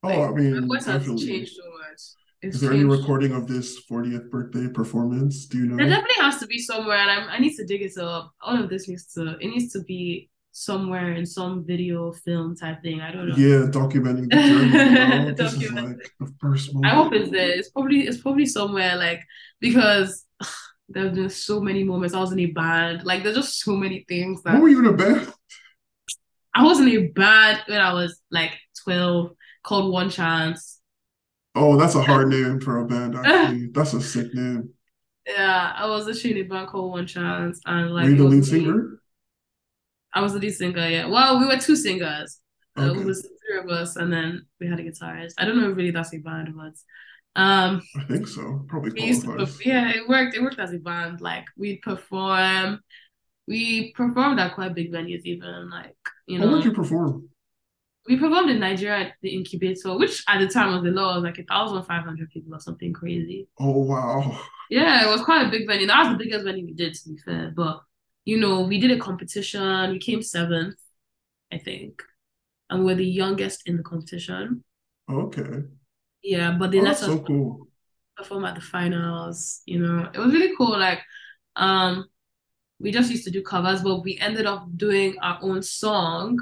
[0.03, 1.27] Oh, I my mean, voice has definitely.
[1.27, 2.01] changed so much.
[2.42, 5.46] Is there any recording of this 40th birthday performance?
[5.46, 5.76] Do you know?
[5.76, 8.33] There definitely has to be somewhere, and I'm, I need to dig it up.
[8.40, 12.83] All of this needs to it needs to be somewhere in some video film type
[12.83, 13.00] thing.
[13.00, 13.37] I don't know.
[13.37, 14.66] Yeah, documenting the journey.
[14.66, 15.35] You know?
[15.37, 15.98] This is Documenting.
[15.98, 16.92] like the first moment.
[16.92, 17.50] I hope it's there.
[17.50, 19.22] It's probably it's probably somewhere like
[19.61, 20.24] because
[20.88, 22.14] there's been so many moments.
[22.14, 23.05] I was in a band.
[23.05, 25.33] Like there's just so many things that What were you in a band?
[26.55, 28.52] I was in a band when I was like
[28.83, 29.31] 12
[29.62, 30.81] called One Chance.
[31.54, 33.66] Oh, that's a hard name for a band, actually.
[33.72, 34.70] That's a sick name.
[35.26, 38.24] Yeah, I was actually in a band called One Chance and like Were you the
[38.24, 38.98] lead singer?
[40.14, 41.06] I was the lead singer, yeah.
[41.06, 42.38] Well, we were two singers.
[42.76, 43.00] Uh, Okay.
[43.00, 45.34] it was three of us, and then we had a guitarist.
[45.38, 46.72] I don't know if really that's a band, but
[47.40, 48.64] um, I think so.
[48.68, 50.34] Probably we used to, perf- yeah, it worked.
[50.34, 51.20] It worked as a band.
[51.20, 52.80] Like we'd perform,
[53.46, 57.28] we performed at quite big venues, even like you How know, would you perform?
[58.08, 61.24] We performed in Nigeria at the Incubator, which at the time was the law, was
[61.24, 63.48] like a thousand five hundred people or something crazy.
[63.58, 64.38] Oh, wow.
[64.70, 65.86] Yeah, it was quite a big venue.
[65.86, 67.52] That was the biggest venue we did, to be fair.
[67.54, 67.82] But
[68.24, 69.90] you know, we did a competition.
[69.90, 70.76] We came seventh,
[71.52, 72.02] I think,
[72.70, 74.64] and we were the youngest in the competition.
[75.08, 75.64] Okay.
[76.22, 77.68] Yeah, but they Oh, let us so cool.
[78.16, 79.62] perform at the finals.
[79.66, 80.78] You know, it was really cool.
[80.78, 81.00] Like,
[81.56, 82.06] um,
[82.80, 86.38] we just used to do covers, but we ended up doing our own song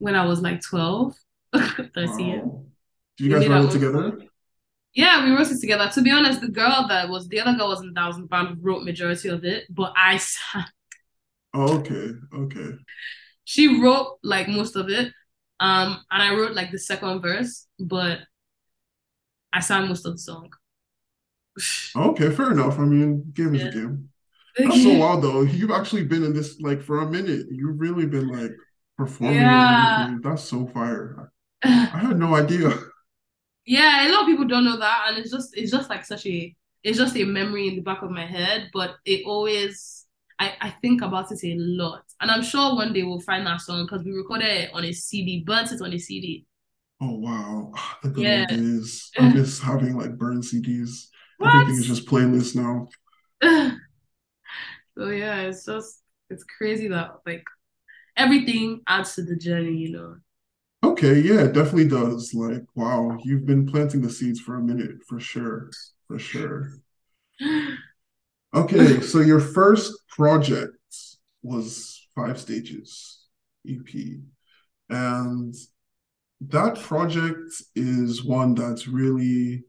[0.00, 1.14] when I was like 12,
[1.94, 2.42] 13.
[2.42, 2.64] Wow.
[3.16, 4.18] Did you guys write our it together?
[4.94, 5.88] Yeah, we wrote it together.
[5.94, 8.82] To be honest, the girl that was the other girl was in Thousand Pound wrote
[8.82, 10.64] majority of it, but I sang.
[11.54, 12.76] Oh, okay, okay.
[13.44, 15.12] She wrote like most of it.
[15.60, 18.20] Um, and I wrote like the second verse, but
[19.52, 20.50] I sang most of the song.
[21.96, 22.78] Okay, fair enough.
[22.78, 24.08] I mean, game is a game.
[24.56, 25.42] That's so wild though.
[25.42, 27.46] You've actually been in this like for a minute.
[27.50, 28.52] You've really been like
[29.00, 30.18] performing Yeah.
[30.22, 31.32] That's so fire.
[31.62, 32.70] I had no idea.
[33.66, 36.26] Yeah, a lot of people don't know that, and it's just it's just like such
[36.26, 40.06] a it's just a memory in the back of my head, but it always
[40.38, 43.60] I I think about it a lot, and I'm sure one day we'll find that
[43.60, 46.46] song because we recorded it on a CD, burnt it on a CD.
[47.00, 47.72] Oh wow.
[48.02, 48.28] The good Yeah.
[48.28, 49.12] old days.
[49.18, 51.08] I miss having like burned CDs.
[51.38, 51.50] What?
[51.54, 52.88] Everything is just playlist now.
[54.96, 57.44] So yeah, it's just it's crazy that like
[58.16, 60.16] everything adds to the journey, you know.
[60.82, 62.32] Okay, yeah, it definitely does.
[62.34, 65.70] Like, wow, you've been planting the seeds for a minute, for sure.
[66.08, 66.72] For sure.
[68.52, 70.74] Okay, so your first project
[71.40, 73.20] was Five Stages
[73.64, 74.18] EP.
[74.88, 75.54] And
[76.40, 79.62] that project is one that's really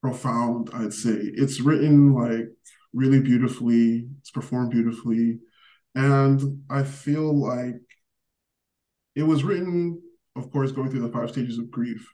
[0.00, 1.12] profound, I'd say.
[1.12, 2.48] It's written like
[2.92, 5.38] really beautifully, it's performed beautifully.
[5.94, 7.80] And I feel like
[9.14, 10.00] it was written,
[10.36, 12.06] of course, going through the five stages of grief.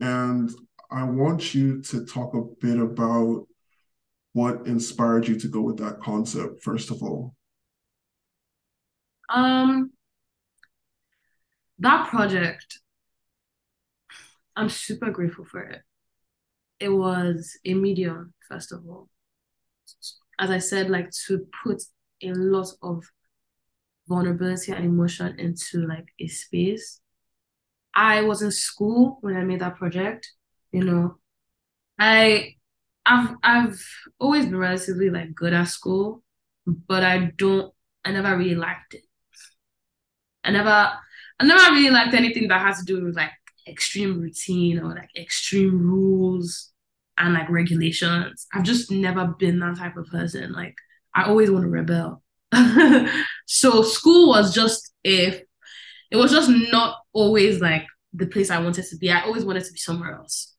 [0.00, 0.50] And
[0.90, 3.46] I want you to talk a bit about
[4.32, 7.34] what inspired you to go with that concept, first of all.
[9.28, 9.90] Um,
[11.80, 12.78] that project,
[14.56, 15.82] I'm super grateful for it.
[16.80, 19.08] It was a medium, first of all.
[20.38, 21.82] As I said, like to put
[22.22, 23.04] a lot of
[24.08, 27.00] vulnerability and emotion into like a space.
[27.94, 30.32] I was in school when I made that project,
[30.72, 31.18] you know.
[31.98, 32.56] I
[33.06, 33.82] I've I've
[34.20, 36.22] always been relatively like good at school,
[36.66, 37.72] but I don't
[38.04, 39.04] I never really liked it.
[40.44, 40.70] I never
[41.40, 43.30] I never really liked anything that has to do with like
[43.66, 46.72] extreme routine or like extreme rules
[47.16, 48.46] and like regulations.
[48.52, 50.52] I've just never been that type of person.
[50.52, 50.76] Like
[51.18, 52.22] I always want to rebel.
[53.46, 55.42] so school was just if
[56.12, 59.10] it was just not always like the place I wanted to be.
[59.10, 60.54] I always wanted to be somewhere else.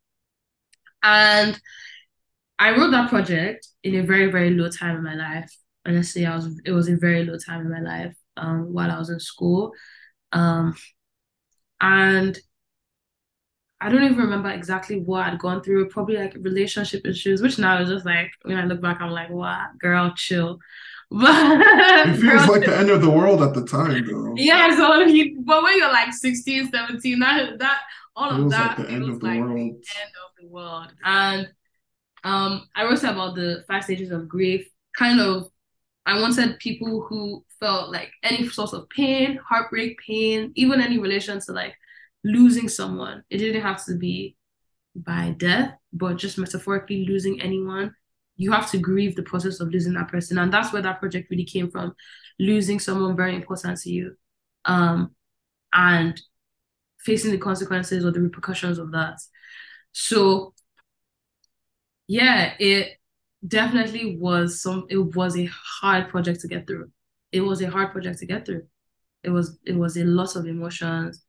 [1.02, 1.58] And
[2.60, 5.50] I wrote that project in a very, very low time in my life.
[5.88, 9.00] Honestly, I was it was a very low time in my life um, while I
[9.00, 9.72] was in school.
[10.34, 10.76] Um,
[11.80, 12.38] and
[13.81, 17.81] I don't even remember exactly what I'd gone through, probably like relationship issues, which now
[17.81, 20.59] is just like when I look back, I'm like, wow, girl, chill.
[21.11, 21.27] But
[22.05, 24.35] It feels like the end of the world at the time, though.
[24.35, 27.79] yeah, so you, but when you're like 16, 17, that that
[28.15, 29.57] all of Feels like that the end of the like world.
[29.83, 30.87] the end of the world.
[31.03, 31.49] And
[32.23, 34.67] um, I wrote about the five stages of grief.
[34.97, 35.49] Kind of,
[36.05, 41.39] I wanted people who felt like any source of pain, heartbreak, pain, even any relation
[41.41, 41.75] to like
[42.23, 43.23] losing someone.
[43.29, 44.36] It didn't have to be
[44.95, 47.93] by death, but just metaphorically losing anyone.
[48.38, 51.29] You have to grieve the process of losing that person, and that's where that project
[51.29, 51.93] really came from.
[52.39, 54.15] Losing someone very important to you,
[54.65, 55.15] um,
[55.73, 56.19] and
[56.99, 59.19] facing the consequences or the repercussions of that.
[59.91, 60.53] So
[62.08, 62.97] yeah, it
[63.47, 65.49] definitely was some it was a
[65.82, 66.91] hard project to get through.
[67.32, 68.63] It was a hard project to get through.
[69.23, 71.23] It was it was a lot of emotions,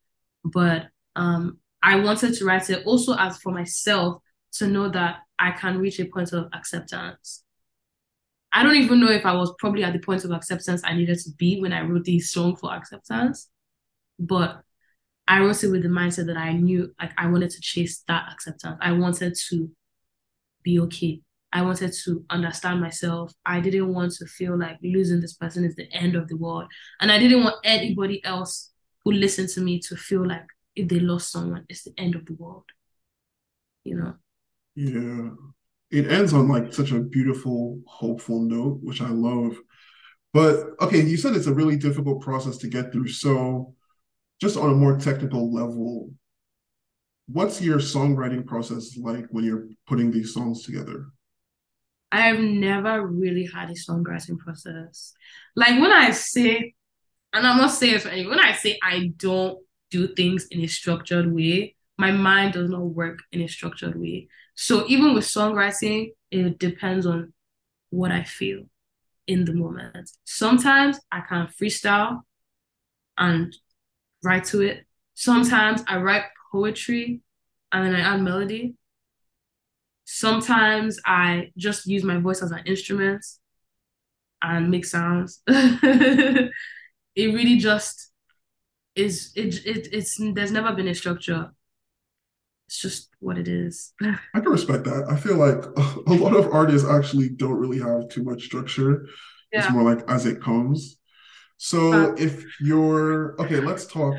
[0.45, 4.23] but um I wanted to write it also as for myself
[4.55, 7.43] to know that I can reach a point of acceptance.
[8.53, 11.19] I don't even know if I was probably at the point of acceptance I needed
[11.21, 13.49] to be when I wrote this song for acceptance,
[14.19, 14.63] but
[15.29, 18.31] I wrote it with the mindset that I knew like I wanted to chase that
[18.33, 18.77] acceptance.
[18.81, 19.71] I wanted to
[20.63, 21.23] be okay.
[21.53, 23.33] I wanted to understand myself.
[23.47, 26.67] I didn't want to feel like losing this person is the end of the world.
[27.01, 28.71] And I didn't want anybody else
[29.11, 30.47] who listened to me to feel like
[30.77, 32.65] if they lost someone, it's the end of the world.
[33.85, 34.15] You know?
[34.77, 35.31] Yeah.
[35.91, 39.57] It ends on like such a beautiful, hopeful note, which I love.
[40.33, 43.09] But okay, you said it's a really difficult process to get through.
[43.09, 43.75] So,
[44.41, 46.11] just on a more technical level,
[47.27, 51.07] what's your songwriting process like when you're putting these songs together?
[52.13, 55.15] I've never really had a songwriting process.
[55.57, 56.75] Like when I say,
[57.33, 59.59] and I'm not saying it for anyone, when I say I don't
[59.91, 64.29] do things in a structured way, my mind does not work in a structured way.
[64.55, 67.33] So even with songwriting, it depends on
[67.91, 68.65] what I feel
[69.27, 70.11] in the moment.
[70.25, 72.23] Sometimes I can freestyle
[73.19, 73.55] and
[74.25, 74.87] write to it.
[75.15, 77.21] Sometimes I write poetry
[77.71, 78.75] and then I add melody.
[80.05, 83.25] Sometimes I just use my voice as an instrument
[84.43, 85.43] and make sounds.
[87.15, 88.11] it really just
[88.95, 91.51] is it, it it's there's never been a structure
[92.71, 93.93] it's just what it is.
[94.01, 95.07] I can respect that.
[95.11, 95.65] I feel like
[96.07, 99.09] a lot of artists actually don't really have too much structure.
[99.53, 99.65] Yeah.
[99.65, 100.99] It's more like as it comes.
[101.57, 104.15] So uh, if you're okay, let's talk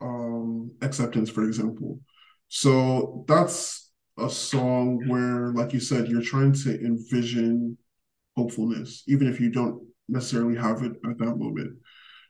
[0.00, 2.00] um acceptance, for example.
[2.48, 7.76] So that's a song where, like you said, you're trying to envision
[8.36, 11.76] hopefulness, even if you don't necessarily have it at that moment.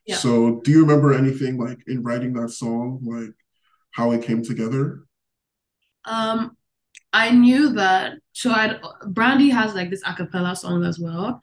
[0.06, 0.16] Yeah.
[0.16, 3.34] So do you remember anything like in writing that song, like
[3.92, 5.04] how it came together?
[6.04, 6.56] Um,
[7.12, 8.14] I knew that.
[8.32, 11.40] So I Brandy has like this acapella song as well,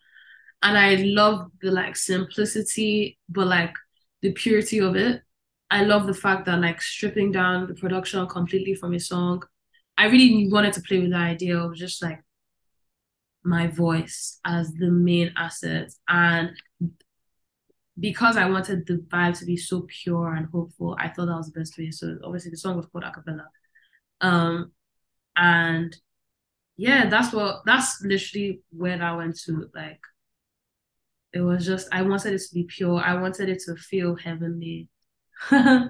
[0.62, 3.74] and I love the like simplicity, but like
[4.22, 5.22] the purity of it.
[5.72, 9.44] I love the fact that like stripping down the production completely from a song.
[9.98, 12.22] I really wanted to play with the idea of just like
[13.44, 16.52] my voice as the main asset and
[18.00, 21.52] because I wanted the vibe to be so pure and hopeful, I thought that was
[21.52, 21.92] the best way.
[21.92, 23.46] So obviously the song was called acapella.
[24.22, 24.72] Um,
[25.36, 25.96] and
[26.78, 29.70] yeah, that's what that's literally where I went to.
[29.74, 30.00] Like,
[31.34, 33.02] it was just I wanted it to be pure.
[33.04, 34.88] I wanted it to feel heavenly.
[35.52, 35.90] no,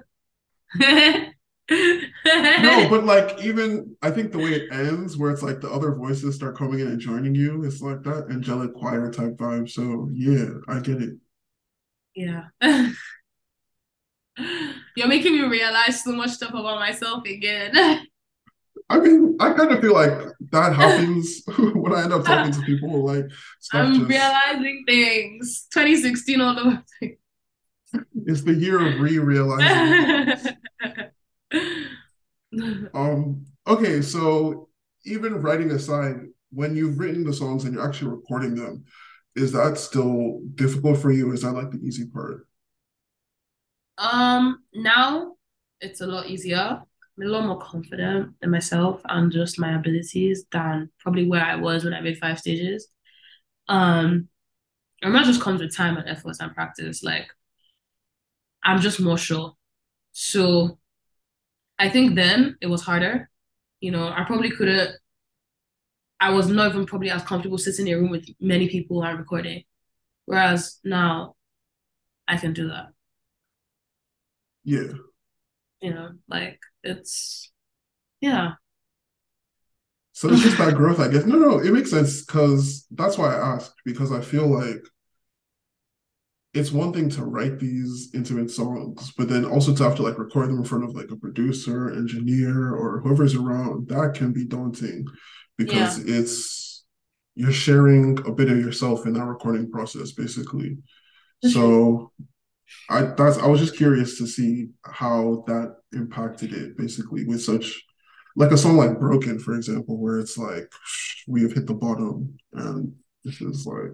[2.88, 6.34] but like even I think the way it ends, where it's like the other voices
[6.34, 9.70] start coming in and joining you, it's like that angelic choir type vibe.
[9.70, 11.14] So yeah, I get it.
[12.14, 12.44] Yeah.
[14.96, 17.72] You're making me realize so much stuff about myself again.
[18.90, 20.12] I mean, I kind of feel like
[20.50, 23.04] that happens when I end up talking to people.
[23.04, 23.26] Like,
[23.72, 24.08] I'm just...
[24.08, 25.68] realizing things.
[25.72, 26.82] 2016 all over.
[28.26, 30.48] It's the year of re-realizing.
[32.94, 33.46] um.
[33.66, 34.68] Okay, so
[35.04, 36.16] even writing a aside,
[36.50, 38.84] when you've written the songs and you're actually recording them,
[39.34, 41.32] is that still difficult for you?
[41.32, 42.46] is that like the easy part?
[43.98, 44.62] Um.
[44.72, 45.36] Now
[45.80, 46.82] it's a lot easier
[47.20, 51.56] I'm a lot more confident in myself and just my abilities than probably where I
[51.56, 52.88] was when I made five stages.
[53.68, 54.28] Um,
[55.02, 57.02] and that just comes with time and effort and practice.
[57.02, 57.28] Like,
[58.62, 59.54] I'm just more sure.
[60.12, 60.78] So,
[61.78, 63.30] I think then it was harder.
[63.80, 64.90] You know, I probably couldn't.
[66.20, 69.18] I was not even probably as comfortable sitting in a room with many people and
[69.18, 69.64] recording,
[70.26, 71.34] whereas now,
[72.28, 72.88] I can do that.
[74.64, 74.92] Yeah.
[75.80, 77.50] You know, like it's
[78.20, 78.52] yeah.
[80.12, 81.24] So it's just that growth, I guess.
[81.24, 84.82] No, no, it makes sense because that's why I asked because I feel like
[86.52, 90.18] it's one thing to write these intimate songs, but then also to have to like
[90.18, 93.88] record them in front of like a producer, engineer, or whoever's around.
[93.88, 95.06] That can be daunting
[95.60, 96.16] because yeah.
[96.16, 96.84] it's
[97.34, 100.78] you're sharing a bit of yourself in that recording process, basically.
[101.44, 101.50] Mm-hmm.
[101.50, 102.12] so
[102.88, 107.82] I that's I was just curious to see how that impacted it basically with such
[108.36, 110.70] like a song like Broken, for example, where it's like
[111.26, 112.94] we have hit the bottom and
[113.24, 113.92] this is like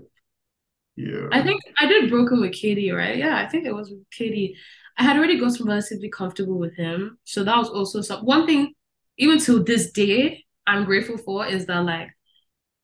[0.97, 1.29] yeah.
[1.31, 3.17] I think I did Broken with KD, right?
[3.17, 4.55] Yeah, I think it was with KD.
[4.99, 7.19] I had already gotten relatively comfortable with him.
[7.25, 8.73] So that was also some one thing,
[9.19, 12.11] even to this day, I'm grateful for is that like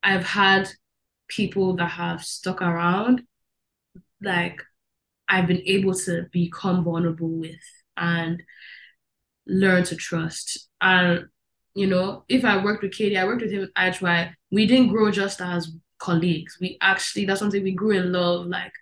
[0.02, 0.68] I've had
[1.28, 3.22] people that have stuck around
[4.22, 4.60] like
[5.28, 7.56] I've been able to become vulnerable with
[7.96, 8.42] and
[9.46, 10.68] learn to trust.
[10.80, 11.26] And
[11.74, 14.34] you know, if I worked with KD, I worked with him with IHY.
[14.50, 16.58] We didn't grow just as colleagues.
[16.60, 18.46] We actually that's something we grew in love.
[18.46, 18.72] Like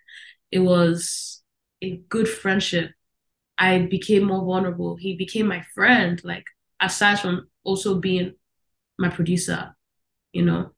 [0.51, 1.41] it was
[1.81, 2.91] a good friendship.
[3.57, 4.95] I became more vulnerable.
[4.97, 6.19] He became my friend.
[6.23, 6.45] Like
[6.81, 8.33] aside from also being
[9.01, 9.75] my producer,
[10.31, 10.71] you know.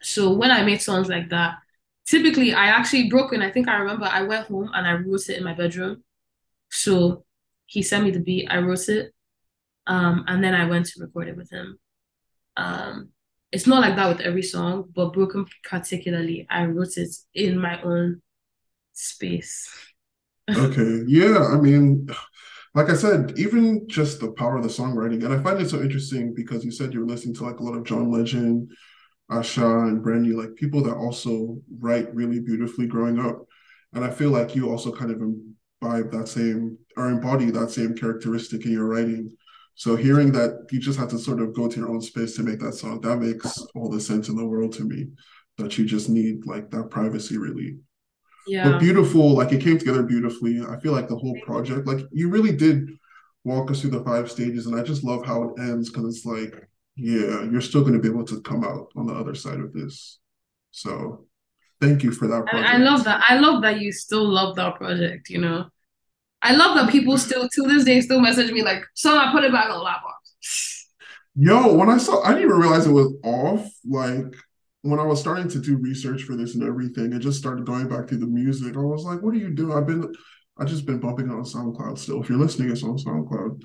[0.00, 1.56] So when I made songs like that,
[2.06, 3.42] typically I actually broken.
[3.42, 6.02] I think I remember I went home and I wrote it in my bedroom.
[6.70, 7.24] So
[7.66, 9.12] he sent me the beat, I wrote it,
[9.86, 11.78] um, and then I went to record it with him.
[12.56, 13.10] Um,
[13.52, 17.80] it's not like that with every song, but Broken particularly, I wrote it in my
[17.82, 18.20] own
[18.92, 19.70] space.
[20.50, 21.02] okay.
[21.06, 21.46] Yeah.
[21.52, 22.08] I mean,
[22.74, 25.80] like I said, even just the power of the songwriting, and I find it so
[25.80, 28.70] interesting because you said you were listening to like a lot of John Legend,
[29.30, 33.44] Asa, and Brandy, like people that also write really beautifully growing up.
[33.94, 37.94] And I feel like you also kind of imbibe that same or embody that same
[37.94, 39.34] characteristic in your writing.
[39.74, 42.42] So hearing that you just had to sort of go to your own space to
[42.42, 45.06] make that song, that makes all the sense in the world to me.
[45.56, 47.78] That you just need like that privacy really.
[48.48, 48.70] Yeah.
[48.70, 50.60] But beautiful, like it came together beautifully.
[50.60, 52.88] I feel like the whole project, like you really did
[53.44, 56.26] walk us through the five stages, and I just love how it ends because it's
[56.26, 59.60] like, yeah, you're still going to be able to come out on the other side
[59.60, 60.18] of this.
[60.70, 61.26] So,
[61.80, 62.46] thank you for that.
[62.46, 62.68] Project.
[62.68, 63.24] I, I love that.
[63.28, 65.30] I love that you still love that project.
[65.30, 65.66] You know,
[66.42, 69.44] I love that people still to this day still message me like, "So I put
[69.44, 70.18] it back on the laptop."
[71.40, 73.70] Yo, when I saw, I didn't even realize it was off.
[73.84, 74.34] Like
[74.82, 77.88] when I was starting to do research for this and everything, and just started going
[77.88, 80.12] back to the music, I was like, "What are you doing?" I've been,
[80.56, 82.22] I just been bumping on SoundCloud still.
[82.22, 83.62] If you're listening, it's on SoundCloud.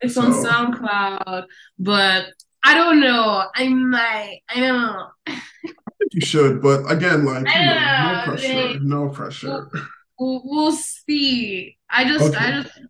[0.00, 0.22] It's so.
[0.22, 1.44] on SoundCloud,
[1.78, 2.26] but
[2.64, 3.44] I don't know.
[3.54, 4.40] I might.
[4.48, 5.06] I don't know.
[5.26, 5.40] I
[5.98, 8.80] think you should, but again, like you know, no pressure.
[8.80, 9.70] No pressure.
[10.18, 11.76] We'll, we'll see.
[11.88, 12.38] I just, okay.
[12.38, 12.80] I just,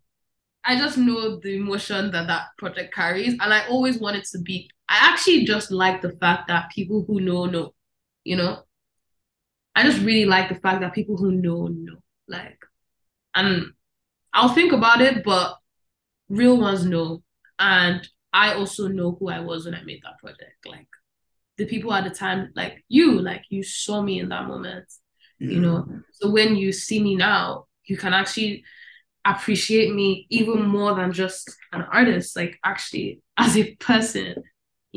[0.64, 4.70] I just know the emotion that that project carries, and I always wanted to be.
[4.88, 7.74] I actually just like the fact that people who know know,
[8.24, 8.62] you know.
[9.74, 11.96] I just really like the fact that people who know know,
[12.28, 12.58] like,
[13.34, 13.72] and
[14.32, 15.56] I'll think about it, but
[16.28, 17.22] real ones know,
[17.58, 20.64] and I also know who I was when I made that project.
[20.64, 20.88] Like
[21.58, 24.90] the people at the time, like you, like you saw me in that moment.
[25.38, 25.50] Yeah.
[25.50, 25.88] You know.
[26.12, 28.64] So when you see me now, you can actually
[29.24, 34.42] appreciate me even more than just an artist, like actually as a person,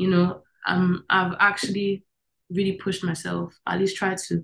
[0.00, 0.42] you know.
[0.66, 2.04] Um I've actually
[2.50, 4.42] really pushed myself, at least tried to.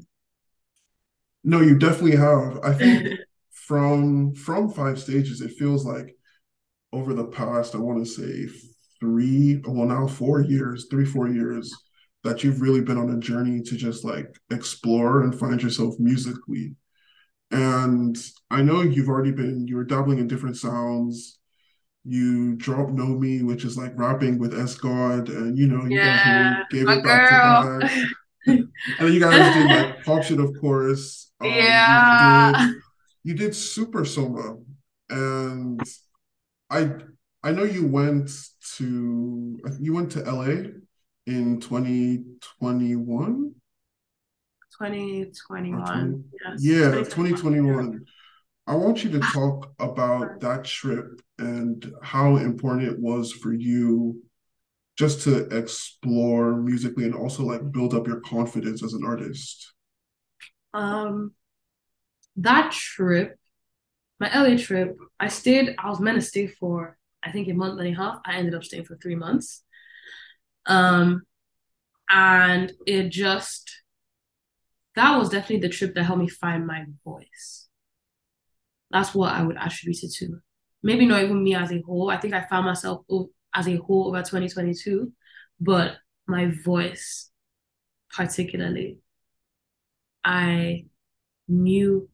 [1.45, 2.59] No, you definitely have.
[2.65, 3.11] I think
[3.53, 6.15] from from five stages, it feels like
[6.93, 8.49] over the past, I want to say
[9.01, 11.73] three, well now four years, three, four years,
[12.25, 16.77] that you've really been on a journey to just like explore and find yourself musically.
[17.51, 18.17] And
[18.51, 21.36] I know you've already been, you were dabbling in different sounds.
[22.07, 25.97] You drop Know Me, which is like rapping with S God, and you know, you
[25.97, 27.81] yeah, guys really gave it back girl.
[27.81, 28.09] to back.
[28.47, 28.69] and
[29.01, 31.33] then you guys did like pop shit, of course.
[31.41, 32.67] Um, yeah.
[32.67, 32.83] You did,
[33.25, 34.57] you did Super Soma.
[35.11, 35.81] And
[36.71, 36.91] I
[37.43, 38.31] I know you went
[38.77, 40.71] to you went to LA
[41.27, 43.55] in 2021.
[44.79, 46.25] 2021.
[46.45, 46.63] Yes.
[46.63, 48.05] Yeah, 2021.
[48.67, 54.23] I want you to talk about that trip and how important it was for you
[54.97, 59.73] just to explore musically and also like build up your confidence as an artist.
[60.75, 61.33] Um
[62.37, 63.39] that trip,
[64.21, 67.81] my LA trip, I stayed, I was meant to stay for I think a month
[67.81, 68.21] and a half.
[68.25, 69.63] I ended up staying for three months.
[70.67, 71.23] Um,
[72.09, 73.83] and it just
[74.95, 77.66] that was definitely the trip that helped me find my voice.
[78.97, 80.39] That's what I would attribute it to.
[80.83, 82.09] Maybe not even me as a whole.
[82.09, 83.05] I think I found myself
[83.55, 85.13] as a whole over 2022,
[85.61, 87.31] but my voice,
[88.11, 89.01] particularly,
[90.25, 90.87] I
[91.47, 92.09] knew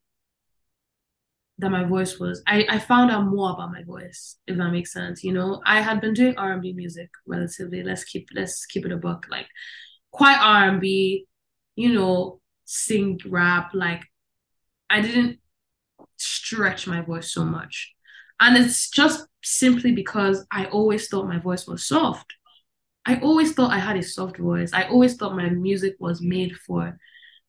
[1.58, 4.92] that my voice was I, I found out more about my voice if that makes
[4.92, 8.90] sense you know i had been doing r&b music relatively let's keep let's keep it
[8.90, 9.46] a book like
[10.10, 11.26] quite r&b
[11.76, 14.02] you know sing rap like
[14.90, 15.38] i didn't
[16.22, 17.94] stretch my voice so much
[18.40, 22.32] and it's just simply because i always thought my voice was soft
[23.06, 26.56] i always thought i had a soft voice i always thought my music was made
[26.56, 26.98] for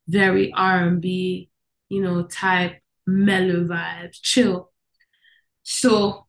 [0.07, 1.49] very r&b
[1.89, 4.71] you know type mellow vibes, chill.
[5.63, 6.27] So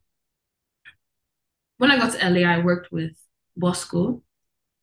[1.77, 3.11] when I got to LA, I worked with
[3.57, 4.21] Bosco,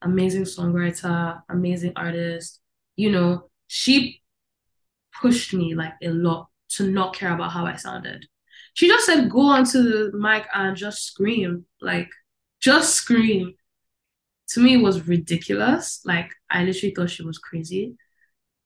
[0.03, 2.61] amazing songwriter, amazing artist.
[2.97, 4.23] You know, she
[5.21, 8.27] pushed me like a lot to not care about how I sounded.
[8.75, 12.09] She just said, go onto the mic and just scream, like,
[12.61, 13.55] just scream.
[14.51, 16.01] To me, it was ridiculous.
[16.05, 17.97] Like, I literally thought she was crazy,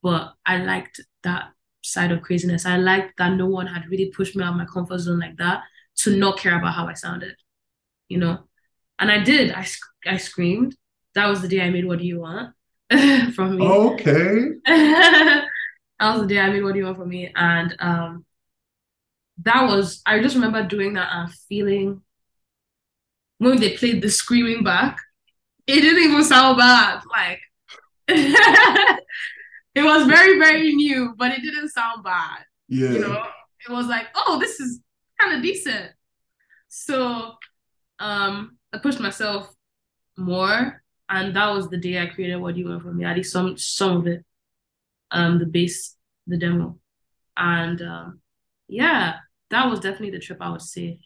[0.02, 1.50] but I liked that
[1.82, 2.66] side of craziness.
[2.66, 5.36] I liked that no one had really pushed me out of my comfort zone like
[5.38, 5.62] that
[5.98, 7.34] to not care about how I sounded,
[8.09, 8.38] you know.
[8.98, 9.52] And I did.
[9.52, 9.66] I
[10.07, 10.76] I screamed.
[11.14, 12.54] That was the day I made "What Do You Want"
[13.34, 13.66] from me.
[13.66, 14.50] Okay.
[15.99, 18.24] that was the day I made "What Do You Want" from me, and um,
[19.42, 20.03] that was.
[20.07, 22.03] I just remember doing that and feeling
[23.38, 24.99] when they played the screaming back,
[25.66, 27.03] it didn't even sound bad.
[27.11, 27.40] Like
[28.09, 29.05] it
[29.84, 32.44] was very, very new, but it didn't sound bad.
[32.68, 32.90] Yeah.
[32.90, 33.24] You know,
[33.68, 34.80] it was like, oh, this is
[35.20, 35.92] kind of decent.
[36.68, 37.34] So
[37.99, 39.53] um I pushed myself
[40.16, 40.82] more.
[41.09, 43.05] And that was the day I created what you want from me.
[43.05, 44.24] At least some some of it.
[45.11, 45.96] Um the bass,
[46.26, 46.78] the demo.
[47.36, 48.20] And um
[48.68, 49.16] yeah,
[49.50, 51.00] that was definitely the trip I would say.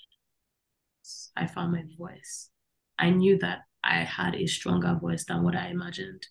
[1.36, 2.50] I found my voice.
[2.98, 6.26] I knew that I had a stronger voice than what I imagined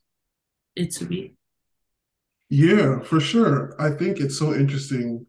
[0.76, 1.36] it to be.
[2.50, 3.76] Yeah, for sure.
[3.80, 5.26] I think it's so interesting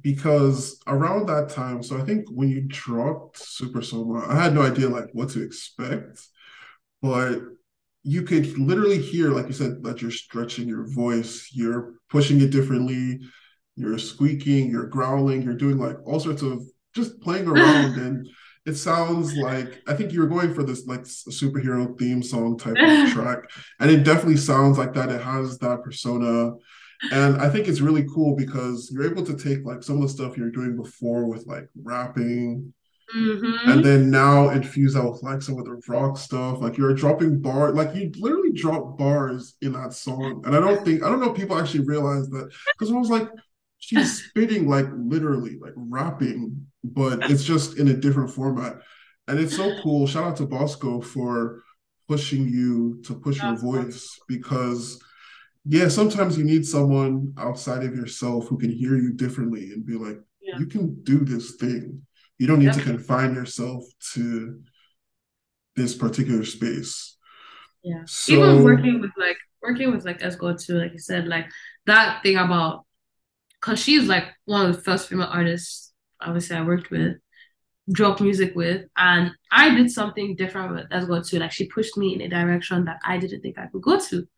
[0.00, 4.62] because around that time, so I think when you dropped Super Soma, I had no
[4.62, 6.20] idea like what to expect,
[7.00, 7.40] but
[8.04, 12.50] you could literally hear, like you said, that you're stretching your voice, you're pushing it
[12.50, 13.18] differently,
[13.76, 16.62] you're squeaking, you're growling, you're doing like all sorts of
[16.94, 17.96] just playing around.
[17.96, 18.28] And
[18.66, 22.76] it sounds like I think you were going for this like superhero theme song type
[22.78, 23.38] of track,
[23.80, 25.10] and it definitely sounds like that.
[25.10, 26.52] It has that persona,
[27.10, 30.08] and I think it's really cool because you're able to take like some of the
[30.08, 32.72] stuff you're doing before with like rapping,
[33.14, 33.70] mm-hmm.
[33.70, 36.60] and then now infuse that with like some of the rock stuff.
[36.60, 40.84] Like you're dropping bar, like you literally drop bars in that song, and I don't
[40.84, 43.28] think I don't know if people actually realize that because I was like
[43.84, 48.76] she's spitting like literally like rapping but it's just in a different format
[49.28, 51.62] and it's so cool shout out to bosco for
[52.08, 55.02] pushing you to push your voice because
[55.66, 59.94] yeah sometimes you need someone outside of yourself who can hear you differently and be
[59.94, 60.58] like yeah.
[60.58, 62.00] you can do this thing
[62.38, 64.60] you don't need to confine yourself to
[65.76, 67.16] this particular space
[67.82, 71.46] yeah so, even working with like working with like esco too like you said like
[71.86, 72.84] that thing about
[73.64, 77.16] because she's like one of the first female artists, obviously, I worked with,
[77.90, 78.84] drop music with.
[78.96, 81.38] And I did something different with Esgo too.
[81.38, 84.28] Like she pushed me in a direction that I didn't think I could go to,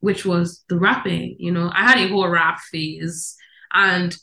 [0.00, 1.36] which was the rapping.
[1.38, 3.36] You know, I had a whole rap phase
[3.74, 4.16] and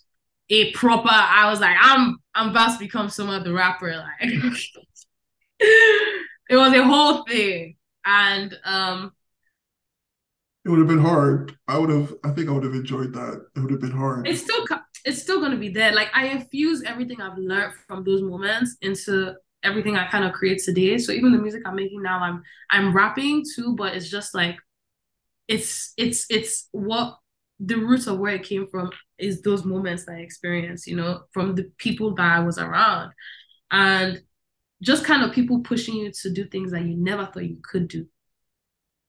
[0.51, 3.95] a proper, I was like, I'm I'm about to become some of the rapper.
[3.95, 4.31] Like
[5.59, 7.77] it was a whole thing.
[8.05, 9.13] And um
[10.63, 11.57] it would have been hard.
[11.67, 12.13] I would have.
[12.23, 13.45] I think I would have enjoyed that.
[13.55, 14.27] It would have been hard.
[14.27, 14.63] It's still.
[15.03, 15.91] It's still going to be there.
[15.91, 19.33] Like I infuse everything I've learned from those moments into
[19.63, 20.99] everything I kind of create today.
[20.99, 24.57] So even the music I'm making now, I'm I'm rapping too, but it's just like,
[25.47, 27.17] it's it's it's what
[27.59, 28.91] the roots of where it came from
[29.21, 30.87] is those moments that I experienced.
[30.87, 33.11] You know, from the people that I was around,
[33.71, 34.21] and
[34.81, 37.87] just kind of people pushing you to do things that you never thought you could
[37.87, 38.07] do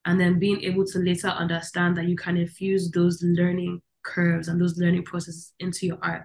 [0.05, 4.59] and then being able to later understand that you can infuse those learning curves and
[4.59, 6.23] those learning processes into your art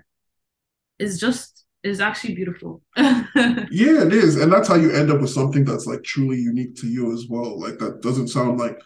[0.99, 2.83] is just is actually beautiful.
[2.97, 4.37] yeah, it is.
[4.37, 7.27] And that's how you end up with something that's like truly unique to you as
[7.29, 7.59] well.
[7.59, 8.81] Like that doesn't sound like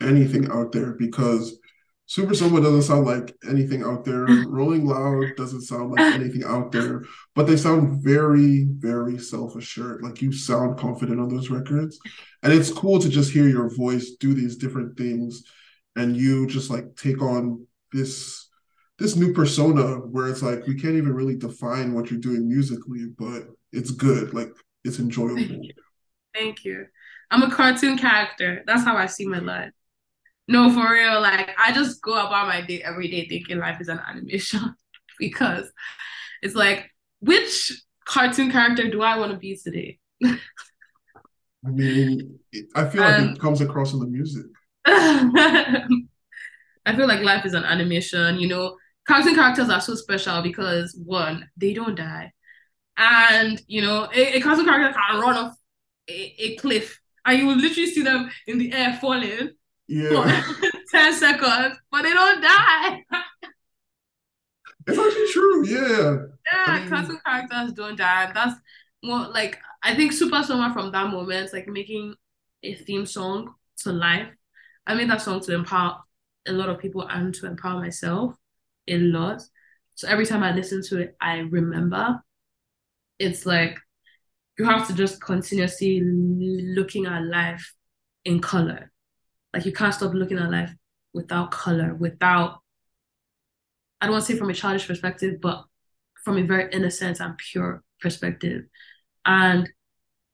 [0.00, 1.58] anything out there because
[2.10, 4.26] Super Soma doesn't sound like anything out there.
[4.26, 4.46] Mm.
[4.48, 6.12] Rolling Loud doesn't sound like ah.
[6.12, 7.04] anything out there,
[7.36, 10.02] but they sound very, very self assured.
[10.02, 12.00] Like you sound confident on those records.
[12.42, 15.44] And it's cool to just hear your voice do these different things
[15.94, 18.48] and you just like take on this
[18.98, 23.06] this new persona where it's like we can't even really define what you're doing musically,
[23.16, 24.34] but it's good.
[24.34, 24.50] Like
[24.82, 25.36] it's enjoyable.
[25.36, 25.74] Thank you.
[26.34, 26.86] Thank you.
[27.30, 28.64] I'm a cartoon character.
[28.66, 29.70] That's how I see my life.
[30.50, 31.20] No, for real.
[31.20, 34.74] Like I just go about my day every day thinking life is an animation
[35.20, 35.70] because
[36.42, 36.90] it's like,
[37.20, 37.72] which
[38.04, 40.00] cartoon character do I want to be today?
[40.24, 42.40] I mean,
[42.74, 44.46] I feel like um, it comes across in the music.
[44.86, 45.86] I
[46.96, 48.76] feel like life is an animation, you know.
[49.06, 52.32] Cartoon characters are so special because one, they don't die.
[52.96, 55.54] And you know, a, a cartoon character can run off
[56.08, 59.50] a, a cliff and you will literally see them in the air falling
[59.90, 60.42] yeah.
[60.92, 63.04] 10 seconds, but they don't die.
[64.86, 66.16] it's actually true, yeah.
[66.52, 68.30] Yeah, I mean, cartoon characters don't die.
[68.32, 68.58] That's
[69.02, 72.14] more like I think Super Soma from that moment, like making
[72.62, 74.28] a theme song to life.
[74.86, 76.00] I made that song to empower
[76.46, 78.34] a lot of people and to empower myself
[78.88, 79.42] a lot.
[79.94, 82.20] So every time I listen to it, I remember.
[83.18, 83.78] It's like
[84.58, 87.74] you have to just continuously looking at life
[88.24, 88.89] in color
[89.52, 90.72] like you can't stop looking at life
[91.12, 92.60] without color, without
[94.00, 95.64] I don't want to say from a childish perspective, but
[96.24, 98.64] from a very innocent and pure perspective.
[99.24, 99.68] And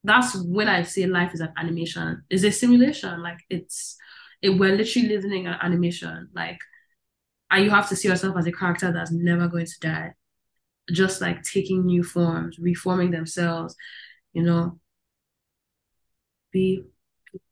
[0.04, 3.22] that's when I say life is an animation, is a simulation.
[3.22, 3.96] Like it's
[4.42, 6.28] it we're literally living in an animation.
[6.34, 6.58] Like
[7.50, 10.12] and you have to see yourself as a character that's never going to die.
[10.92, 13.74] Just like taking new forms, reforming themselves,
[14.32, 14.78] you know.
[16.52, 16.84] Be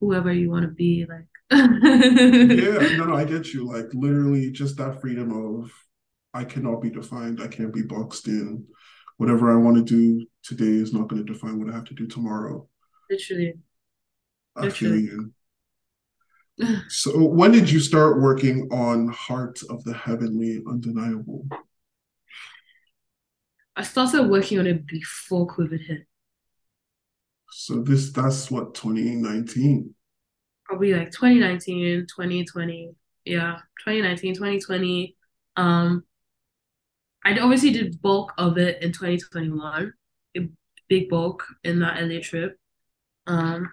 [0.00, 1.66] whoever you want to be, like yeah,
[2.97, 3.66] no, no, I get you.
[3.66, 5.70] Like literally just that freedom of
[6.32, 7.40] I cannot be defined.
[7.42, 8.66] I can't be boxed in.
[9.16, 11.95] Whatever I want to do today is not going to define what I have to
[11.95, 12.68] do tomorrow.
[13.09, 13.55] Literally.
[14.57, 15.32] I feel you.
[16.88, 21.47] so when did you start working on Heart of the Heavenly Undeniable?
[23.76, 26.07] I started working on it before COVID hit.
[27.51, 29.93] So this that's what 2019.
[30.64, 32.94] Probably like 2019, 2020.
[33.24, 35.16] Yeah, 2019, 2020.
[35.56, 36.04] Um
[37.24, 39.92] I obviously did bulk of it in 2021,
[40.36, 40.40] a
[40.88, 42.58] big bulk in that LA trip.
[43.26, 43.72] Um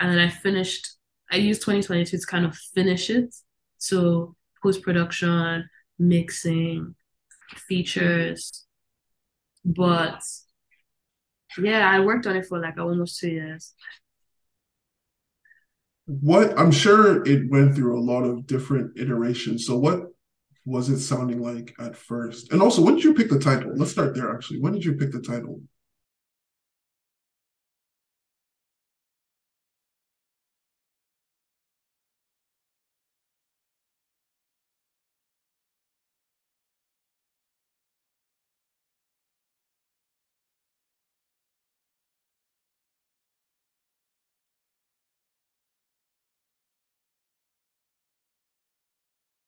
[0.00, 0.96] and then I finished
[1.30, 3.34] I used 2022 to kind of finish it.
[3.78, 6.94] So post production, mixing,
[7.68, 8.66] features.
[9.64, 10.22] But
[11.58, 13.74] yeah, I worked on it for like almost two years.
[16.06, 19.66] What I'm sure it went through a lot of different iterations.
[19.66, 20.02] So what
[20.66, 22.52] was it sounding like at first?
[22.52, 23.72] And also, when did you pick the title?
[23.74, 24.60] Let's start there actually.
[24.60, 25.60] When did you pick the title?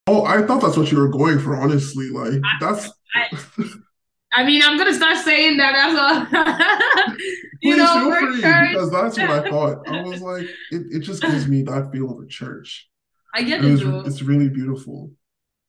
[0.07, 2.11] Oh, I thought that's what you were going for, honestly.
[2.11, 3.29] Like that's I,
[4.33, 7.17] I mean, I'm gonna start saying that as a
[7.63, 8.69] you Please know, feel free church.
[8.71, 9.89] because that's what I thought.
[9.89, 12.89] I was like, it, it just gives me that feel of a church.
[13.35, 15.11] I get it, it it's really beautiful.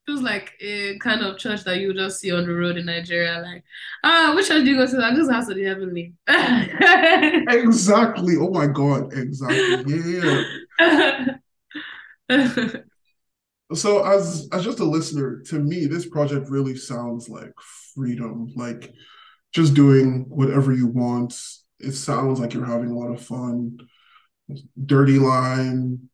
[0.06, 2.86] It was like a kind of church that you just see on the road in
[2.86, 3.42] Nigeria.
[3.44, 3.62] Like,
[4.04, 4.96] ah, which church do you go to?
[4.96, 6.14] Like, this house of the heavenly.
[7.48, 8.36] exactly.
[8.38, 9.12] Oh my god.
[9.12, 10.22] Exactly.
[12.30, 12.84] Yeah.
[13.74, 17.52] So as as just a listener to me this project really sounds like
[17.94, 18.92] freedom like
[19.52, 21.34] just doing whatever you want.
[21.80, 23.78] It sounds like you're having a lot of fun.
[24.84, 26.08] Dirty line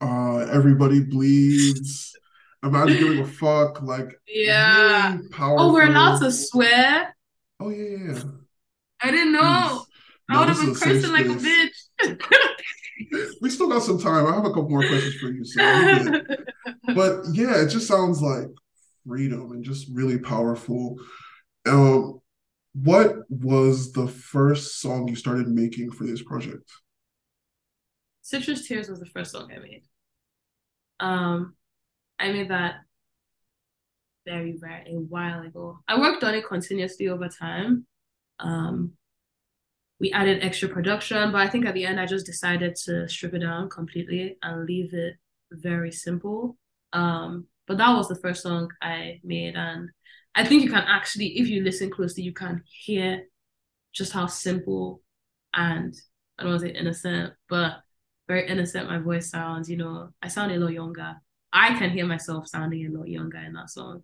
[0.00, 2.14] uh everybody bleeds.
[2.62, 5.16] Imagine giving a fuck like yeah.
[5.16, 7.16] really oh we're allowed to swear.
[7.60, 8.22] Oh yeah, yeah.
[9.02, 9.84] i didn't know.
[10.28, 12.18] No, i would have been cursing like a bitch
[13.40, 14.26] we still got some time.
[14.26, 15.44] I have a couple more questions for you.
[15.44, 15.60] So
[16.94, 18.48] but yeah, it just sounds like
[19.06, 20.96] freedom and just really powerful.
[21.66, 22.20] Um,
[22.74, 26.70] what was the first song you started making for this project?
[28.22, 29.82] Citrus Tears was the first song I made.
[31.00, 31.54] Um,
[32.18, 32.76] I made that
[34.26, 35.78] very, very a while ago.
[35.88, 37.86] I worked on it continuously over time.
[38.38, 38.92] Um,
[40.00, 43.34] we added extra production, but I think at the end I just decided to strip
[43.34, 45.16] it down completely and leave it
[45.50, 46.56] very simple.
[46.92, 49.90] Um, but that was the first song I made, and
[50.34, 53.24] I think you can actually, if you listen closely, you can hear
[53.92, 55.02] just how simple
[55.54, 55.94] and
[56.38, 57.78] I don't want to say innocent, but
[58.28, 59.68] very innocent my voice sounds.
[59.68, 61.16] You know, I sound a lot younger.
[61.52, 64.02] I can hear myself sounding a lot younger in that song.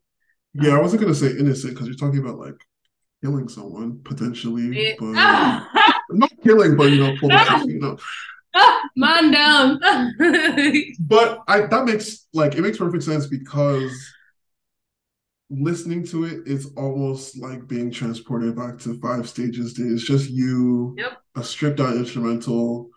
[0.55, 2.57] Yeah, um, I wasn't gonna say innocent because you're talking about like
[3.25, 6.01] killing someone potentially, it, but ah!
[6.11, 7.62] not killing, but you know, ah!
[7.64, 7.97] you know.
[8.55, 9.81] Ah, man down.
[11.01, 13.93] but I that makes like it makes perfect sense because
[15.51, 20.05] listening to it is almost like being transported back to five stages days.
[20.05, 21.18] Just you, yep.
[21.35, 22.91] a stripped out instrumental,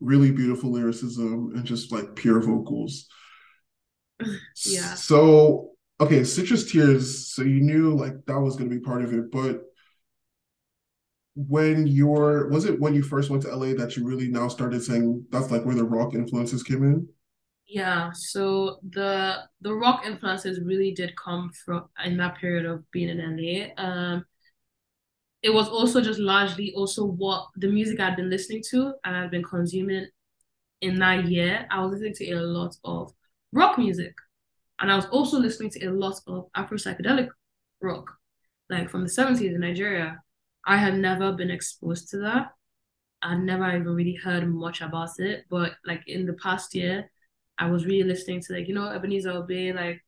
[0.00, 3.06] really beautiful lyricism, and just like pure vocals.
[4.66, 4.94] Yeah.
[4.94, 5.70] So
[6.00, 7.28] okay, Citrus Tears.
[7.32, 9.62] So you knew like that was going to be part of it, but
[11.46, 14.82] when you're was it when you first went to LA that you really now started
[14.82, 17.08] saying that's like where the rock influences came in?
[17.68, 23.08] Yeah, so the the rock influences really did come from in that period of being
[23.08, 23.82] in LA.
[23.82, 24.24] Um
[25.42, 29.30] it was also just largely also what the music I'd been listening to and I'd
[29.30, 30.08] been consuming
[30.80, 31.66] in that year.
[31.70, 33.12] I was listening to a lot of
[33.52, 34.14] rock music.
[34.80, 37.28] And I was also listening to a lot of Afro psychedelic
[37.80, 38.10] rock,
[38.70, 40.20] like from the 70s in Nigeria.
[40.68, 42.52] I had never been exposed to that.
[43.22, 45.46] I never even really heard much about it.
[45.48, 47.10] But like in the past year,
[47.58, 50.04] I was really listening to like, you know, Ebenezer Obey, like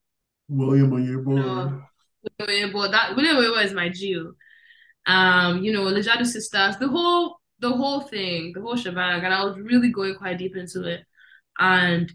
[0.48, 1.30] William Onyeabor.
[1.30, 1.82] You know,
[2.38, 4.36] William Onyeabor, that William Onyeabor is my Jew.
[5.06, 9.24] Um, you know, the Lijadu sisters, the whole the whole thing, the whole shebang.
[9.24, 11.00] And I was really going quite deep into it.
[11.58, 12.12] And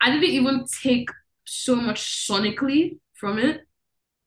[0.00, 1.10] I didn't even take
[1.44, 3.60] so much sonically from it,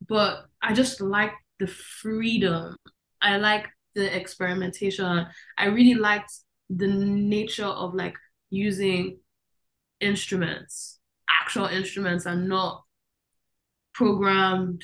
[0.07, 2.77] but I just liked the freedom
[3.21, 5.27] I like the experimentation.
[5.57, 6.31] I really liked
[6.69, 8.15] the nature of like
[8.49, 9.19] using
[9.99, 10.99] instruments,
[11.29, 12.83] actual instruments, and not
[13.93, 14.83] programmed.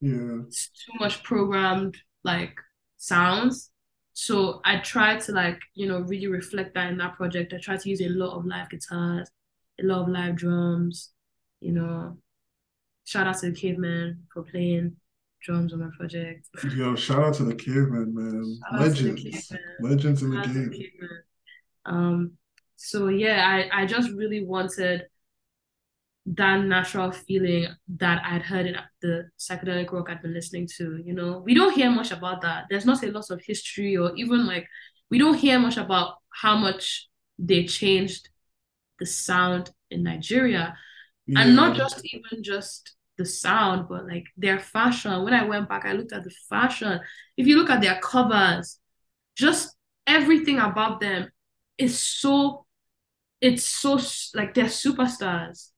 [0.00, 0.42] Yeah.
[0.50, 2.54] Too much programmed like
[2.96, 3.70] sounds.
[4.12, 7.52] So I tried to like, you know, really reflect that in that project.
[7.52, 9.28] I tried to use a lot of live guitars,
[9.80, 11.10] a lot of live drums,
[11.60, 12.16] you know.
[13.04, 14.96] Shout out to the caveman for playing
[15.44, 16.48] drums on my project.
[16.76, 18.60] Yo, shout out to the caveman, man.
[18.72, 19.22] Shout out the Legends.
[19.22, 19.64] caveman.
[19.80, 20.70] Legends in the Shout out to the game.
[20.70, 21.22] caveman.
[21.86, 22.32] Um,
[22.76, 25.06] so yeah, I, I just really wanted
[26.26, 27.66] that natural feeling
[27.96, 30.96] that I'd heard in the psychedelic rock I'd been listening to.
[31.04, 32.64] You know, we don't hear much about that.
[32.70, 34.66] There's not a lot of history or even like
[35.10, 38.30] we don't hear much about how much they changed
[38.98, 40.76] the sound in Nigeria.
[41.28, 45.24] And not just even just the sound, but like their fashion.
[45.24, 47.00] When I went back, I looked at the fashion.
[47.36, 48.78] If you look at their covers,
[49.36, 51.30] just everything about them
[51.78, 52.66] is so
[53.40, 54.00] it's so
[54.34, 55.70] like they're superstars.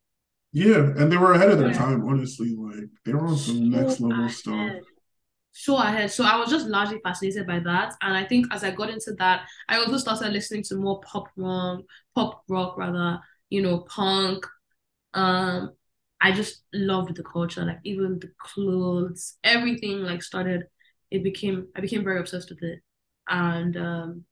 [0.52, 1.72] Yeah, and they were ahead of their Yeah.
[1.72, 2.54] time, honestly.
[2.56, 4.72] Like they were on some next So level stuff.
[4.72, 4.82] ahead.
[5.52, 6.10] So ahead.
[6.12, 7.94] So I was just largely fascinated by that.
[8.02, 11.28] And I think as I got into that, I also started listening to more pop
[11.36, 11.82] rock,
[12.14, 13.20] pop rock rather,
[13.50, 14.46] you know, punk.
[15.14, 15.72] Um,
[16.20, 20.64] I just loved the culture, like even the clothes, everything like started,
[21.10, 22.80] it became I became very obsessed with it.
[23.28, 24.24] And um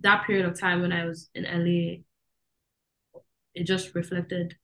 [0.00, 2.02] that period of time when I was in LA,
[3.54, 4.54] it just reflected,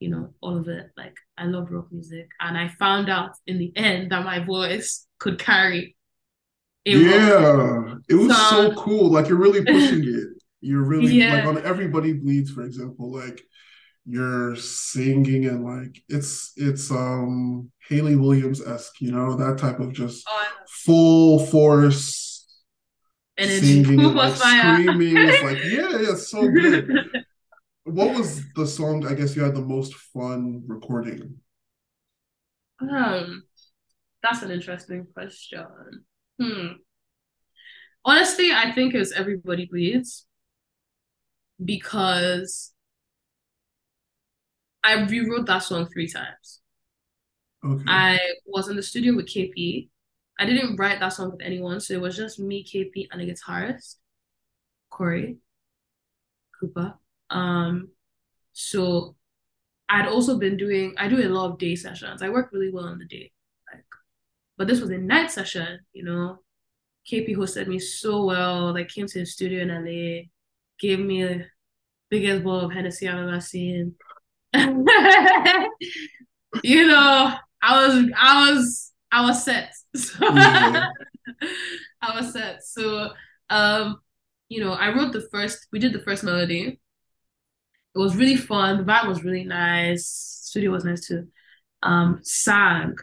[0.00, 0.90] you know, all of it.
[0.96, 5.06] Like I love rock music, and I found out in the end that my voice
[5.18, 5.96] could carry
[6.86, 6.96] rock.
[6.96, 8.74] Yeah, it was so song.
[8.76, 9.10] cool.
[9.10, 10.28] Like you're really pushing it.
[10.64, 13.42] You're really like on Everybody Bleeds, for example, like
[14.04, 20.24] you're singing and like it's it's um Hayley Williams-esque, you know, that type of just
[20.28, 22.46] Oh, full force
[23.38, 25.16] energy, singing and like screaming.
[25.16, 26.90] It's like, yeah, yeah, it's so good.
[27.84, 31.38] What was the song I guess you had the most fun recording?
[32.80, 33.44] um,
[34.22, 35.66] that's an interesting question.
[36.40, 36.66] Hmm.
[38.04, 40.26] Honestly, I think it's Everybody Bleeds
[41.64, 42.72] because
[44.84, 46.60] I rewrote that song three times.
[47.64, 47.84] Okay.
[47.86, 49.88] I was in the studio with KP.
[50.38, 53.26] I didn't write that song with anyone, so it was just me, KP, and a
[53.26, 53.96] guitarist,
[54.90, 55.36] Corey
[56.58, 56.94] Cooper.
[57.30, 57.90] Um,
[58.52, 59.16] so
[59.88, 62.22] I'd also been doing I do a lot of day sessions.
[62.22, 63.30] I work really well in the day.
[63.72, 63.84] Like,
[64.56, 66.38] but this was a night session, you know.
[67.10, 70.28] KP hosted me so well, like came to the studio in LA,
[70.78, 71.46] gave me a
[72.10, 73.94] biggest bowl of Hennessy I've ever seen.
[76.62, 79.72] you know, I was I was I was set.
[79.96, 80.86] So Yeah.
[82.02, 82.64] I was set.
[82.64, 83.10] So
[83.50, 84.00] um,
[84.48, 86.80] you know, I wrote the first we did the first melody.
[87.94, 88.78] It was really fun.
[88.78, 90.06] The vibe was really nice.
[90.06, 91.28] Studio was nice too.
[91.82, 92.94] Um, sang.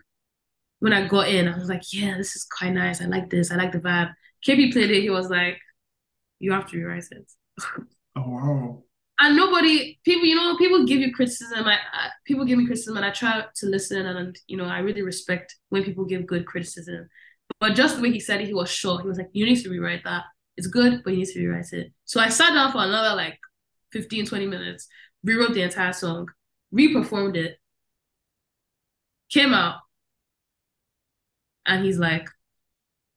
[0.80, 3.02] When I got in, I was like, yeah, this is quite nice.
[3.02, 3.52] I like this.
[3.52, 4.14] I like the vibe.
[4.46, 5.02] KB played it.
[5.02, 5.60] He was like,
[6.40, 7.32] you have to rewrite it.
[8.16, 8.84] Oh wow.
[9.20, 11.66] And nobody people you know people give you criticism.
[11.66, 14.80] I, I people give me criticism and i try to listen and you know i
[14.80, 17.10] really respect when people give good criticism.
[17.60, 19.62] But just the way he said it he was sure he was like you need
[19.64, 20.24] to rewrite that.
[20.58, 21.92] It's good but you need to rewrite it.
[22.06, 23.38] So i sat down for another like
[23.92, 24.88] 15 20 minutes
[25.24, 26.28] rewrote the entire song
[26.72, 27.58] re-performed it
[29.30, 29.80] came out
[31.66, 32.28] and he's like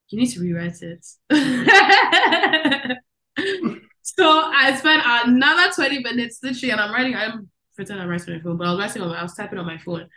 [0.09, 1.07] you need to rewrite it
[4.23, 8.39] So I spent another 20 minutes literally, and I'm writing, I'm pretending I'm writing on
[8.39, 10.09] my phone, but I was writing on my, I was typing on my phone.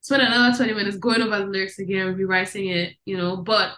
[0.00, 3.38] Spent another 20 minutes going over the lyrics again, rewriting it, you know.
[3.38, 3.70] But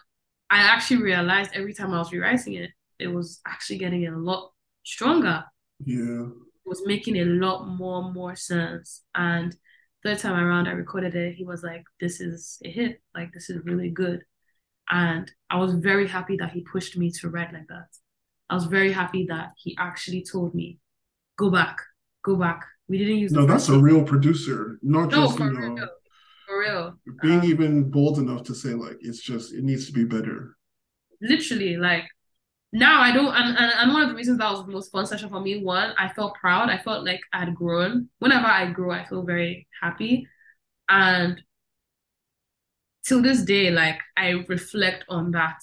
[0.50, 4.52] I actually realized every time I was rewriting it, it was actually getting a lot
[4.82, 5.44] stronger.
[5.82, 6.26] Yeah.
[6.26, 9.02] It was making a lot more more sense.
[9.14, 9.56] And
[10.02, 13.48] third time around I recorded it, he was like, This is a hit, like this
[13.48, 14.26] is really good.
[14.90, 17.86] And I was very happy that he pushed me to write like that.
[18.50, 20.78] I was very happy that he actually told me,
[21.38, 21.78] go back,
[22.24, 22.64] go back.
[22.88, 25.88] We didn't use No, that's a real producer, not No, just, you know, real.
[26.46, 26.98] For real.
[27.20, 30.56] being Um, even bold enough to say like it's just it needs to be better.
[31.20, 32.04] literally, like
[32.72, 35.06] now I don't and, and, and one of the reasons that was the most fun
[35.06, 36.70] session for me, one, I felt proud.
[36.70, 38.08] I felt like I'd grown.
[38.20, 40.28] Whenever I grow, I feel very happy.
[40.88, 41.42] And
[43.04, 45.60] till this day, like I reflect on that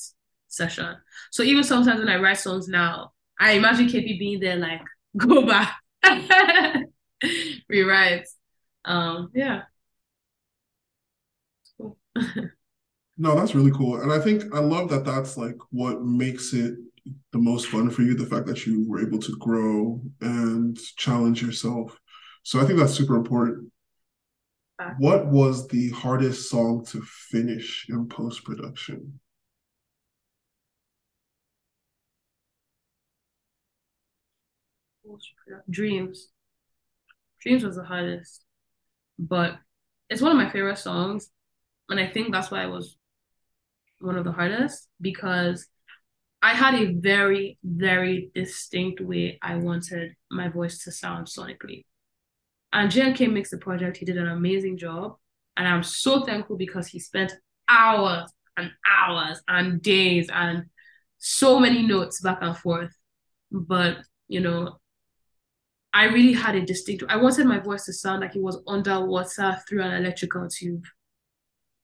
[0.52, 0.96] session.
[1.32, 4.82] So even sometimes when I write songs now, I imagine KP being there, like,
[5.18, 5.76] go back,
[7.70, 8.28] rewrite.
[8.86, 9.64] Um, yeah.
[11.78, 11.98] Cool.
[13.18, 14.02] No, that's really cool.
[14.02, 16.76] And I think I love that that's like what makes it
[17.32, 21.42] the most fun for you, the fact that you were able to grow and challenge
[21.42, 21.98] yourself.
[22.44, 23.72] So I think that's super important.
[24.98, 29.20] What was the hardest song to finish in post-production?
[35.70, 36.30] Dreams.
[37.42, 38.46] Dreams was the hardest,
[39.18, 39.58] but
[40.10, 41.30] it's one of my favorite songs.
[41.90, 42.98] and I think that's why it was
[44.00, 45.68] one of the hardest because
[46.42, 51.86] I had a very, very distinct way I wanted my voice to sound sonically.
[52.74, 53.98] And JMK mixed the project.
[53.98, 55.18] He did an amazing job.
[55.58, 57.34] And I'm so thankful because he spent
[57.70, 60.66] hours and hours and days and
[61.20, 62.96] so many notes back and forth.
[63.52, 63.98] But,
[64.28, 64.80] you know,
[65.94, 69.58] I really had a distinct, I wanted my voice to sound like it was underwater
[69.68, 70.86] through an electrical tube.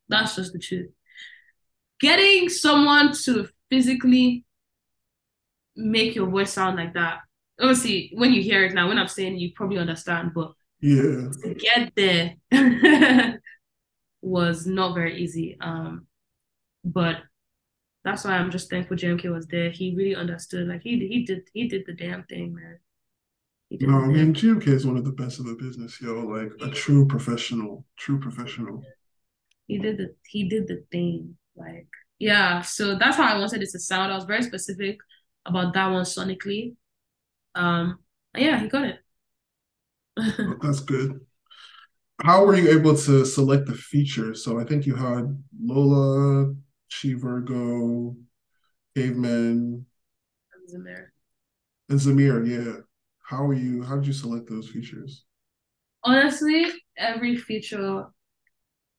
[0.08, 0.90] That's just the truth.
[2.00, 4.46] Getting someone to physically
[5.76, 7.20] make your voice sound like that.
[7.60, 11.56] Obviously, when you hear it now, when I'm saying you probably understand, but yeah, to
[11.56, 12.36] get there
[14.22, 15.58] was not very easy.
[15.60, 16.06] Um,
[16.86, 17.18] but
[18.04, 19.72] that's why I'm just thankful JMK was there.
[19.72, 20.68] He really understood.
[20.68, 22.80] Like he he did he did the damn thing, man.
[23.70, 26.14] No, I mean JMK is one of the best in the business, yo.
[26.22, 28.84] Like a true professional, true professional.
[29.68, 31.38] He did the he did the thing.
[31.56, 31.88] Like
[32.20, 34.12] yeah, so that's how I wanted it to sound.
[34.12, 34.98] I was very specific
[35.46, 36.76] about that one sonically.
[37.56, 38.00] Um,
[38.36, 39.00] yeah, he got it.
[40.18, 41.20] well, that's good.
[42.22, 44.44] How were you able to select the features?
[44.44, 46.56] So I think you had Lola,
[46.90, 48.16] Chi Virgo,
[48.96, 49.86] Caveman,
[50.54, 51.08] and Zamir.
[51.90, 52.82] And Zamir, yeah.
[53.28, 53.84] How are you?
[53.84, 55.26] How did you select those features?
[56.02, 56.66] Honestly,
[56.98, 58.06] every feature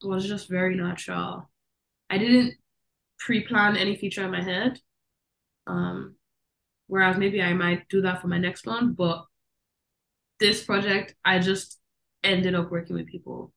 [0.02, 1.50] was just very natural.
[2.10, 2.52] I didn't
[3.18, 4.78] pre-plan any feature in my head.
[5.66, 6.16] Um,
[6.88, 9.24] whereas maybe I might do that for my next one, but
[10.40, 11.78] this project I just
[12.22, 13.54] ended up working with people.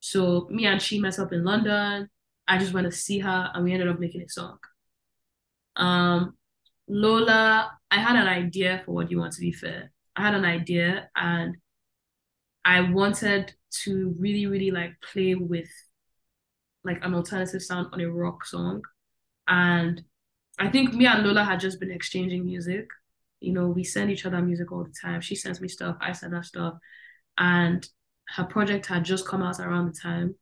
[0.00, 2.08] So me and she met up in London.
[2.48, 4.56] I just went to see her and we ended up making a song.
[5.76, 6.38] Um
[6.88, 9.90] Lola, I had an idea for what you want to be fair.
[10.16, 11.56] I had an idea and
[12.64, 13.54] I wanted
[13.84, 15.68] to really, really like play with
[16.84, 18.82] like an alternative sound on a rock song.
[19.48, 20.02] And
[20.58, 22.86] I think me and Lola had just been exchanging music.
[23.40, 25.20] You know, we send each other music all the time.
[25.20, 26.74] She sends me stuff, I send her stuff.
[27.36, 27.86] And
[28.28, 30.36] her project had just come out around the time.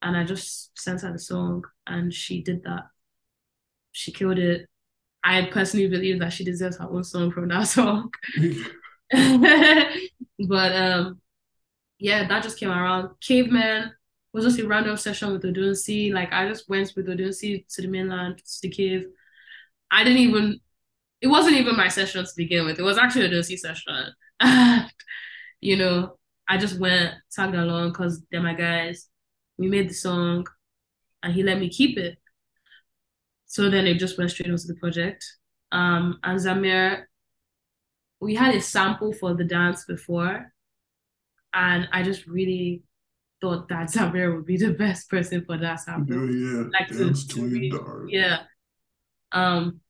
[0.00, 2.84] And I just sent her the song and she did that.
[3.92, 4.68] She killed it.
[5.24, 8.10] I personally believe that she deserves her own song from that song.
[10.48, 11.20] but um
[11.98, 13.10] yeah, that just came around.
[13.20, 13.92] Caveman
[14.32, 16.12] was just a random session with Odunsi.
[16.12, 19.04] Like I just went with Odunsi to the mainland, to the cave.
[19.90, 20.60] I didn't even
[21.20, 22.78] it wasn't even my session to begin with.
[22.78, 24.12] It was actually a Odunsi session.
[25.60, 26.18] you know,
[26.48, 29.08] I just went, tagged along because they're my guys.
[29.56, 30.46] We made the song
[31.22, 32.18] and he let me keep it.
[33.52, 35.22] So then it just went straight into the project.
[35.72, 37.02] Um, and Zamir,
[38.18, 40.50] we had a sample for the dance before,
[41.52, 42.82] and I just really
[43.42, 46.18] thought that Zamir would be the best person for that sample.
[46.18, 48.38] Oh, yeah, like dance to, yeah.
[49.32, 49.80] Um,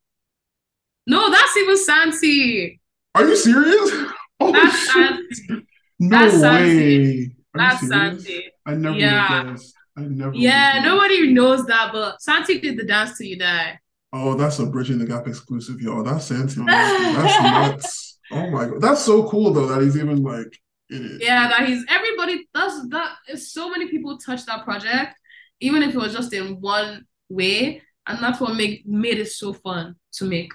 [1.06, 2.80] no, that's even Santi.
[3.14, 4.12] Are you serious?
[4.44, 5.66] Oh, that's Santi.
[6.00, 7.36] No that's way.
[7.54, 8.50] That's Santi.
[8.66, 9.44] I never yeah.
[9.44, 9.72] guessed.
[9.96, 10.34] I never.
[10.34, 13.78] Yeah, nobody knows that, but Santi did the dance till you die.
[14.12, 16.02] Oh, that's a bridging the gap exclusive, y'all.
[16.02, 16.60] That's Santi.
[16.66, 18.18] that's nuts.
[18.30, 20.58] Oh my god, that's so cool though that he's even like.
[20.88, 22.46] Yeah, that he's everybody.
[22.54, 23.16] That's that.
[23.38, 25.14] so many people touched that project,
[25.60, 29.52] even if it was just in one way, and that's what made made it so
[29.52, 30.52] fun to make.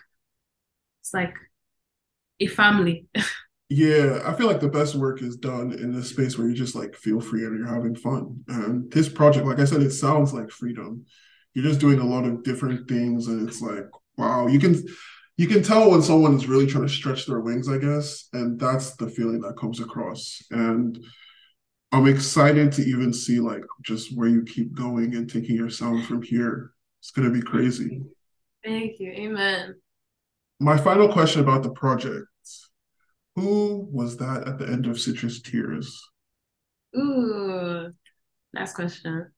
[1.02, 1.34] It's like
[2.40, 3.08] a family.
[3.70, 6.76] Yeah, I feel like the best work is done in a space where you just
[6.76, 8.43] like feel free and you're having fun.
[8.47, 11.05] And this project, like I said, it sounds like freedom.
[11.53, 14.82] You're just doing a lot of different things, and it's like, wow, you can
[15.36, 18.59] you can tell when someone is really trying to stretch their wings, I guess, and
[18.59, 20.41] that's the feeling that comes across.
[20.49, 20.97] And
[21.91, 26.05] I'm excited to even see like just where you keep going and taking your sound
[26.05, 26.72] from here.
[27.01, 28.01] It's gonna be crazy.
[28.63, 29.11] Thank you.
[29.11, 29.76] Amen.
[30.59, 32.28] My final question about the project
[33.38, 36.10] who was that at the end of Citrus Tears?
[36.98, 37.94] Ooh,
[38.52, 39.32] last question.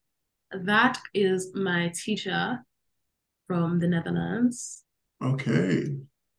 [0.51, 2.59] That is my teacher
[3.45, 4.83] from the Netherlands.
[5.21, 5.97] Okay.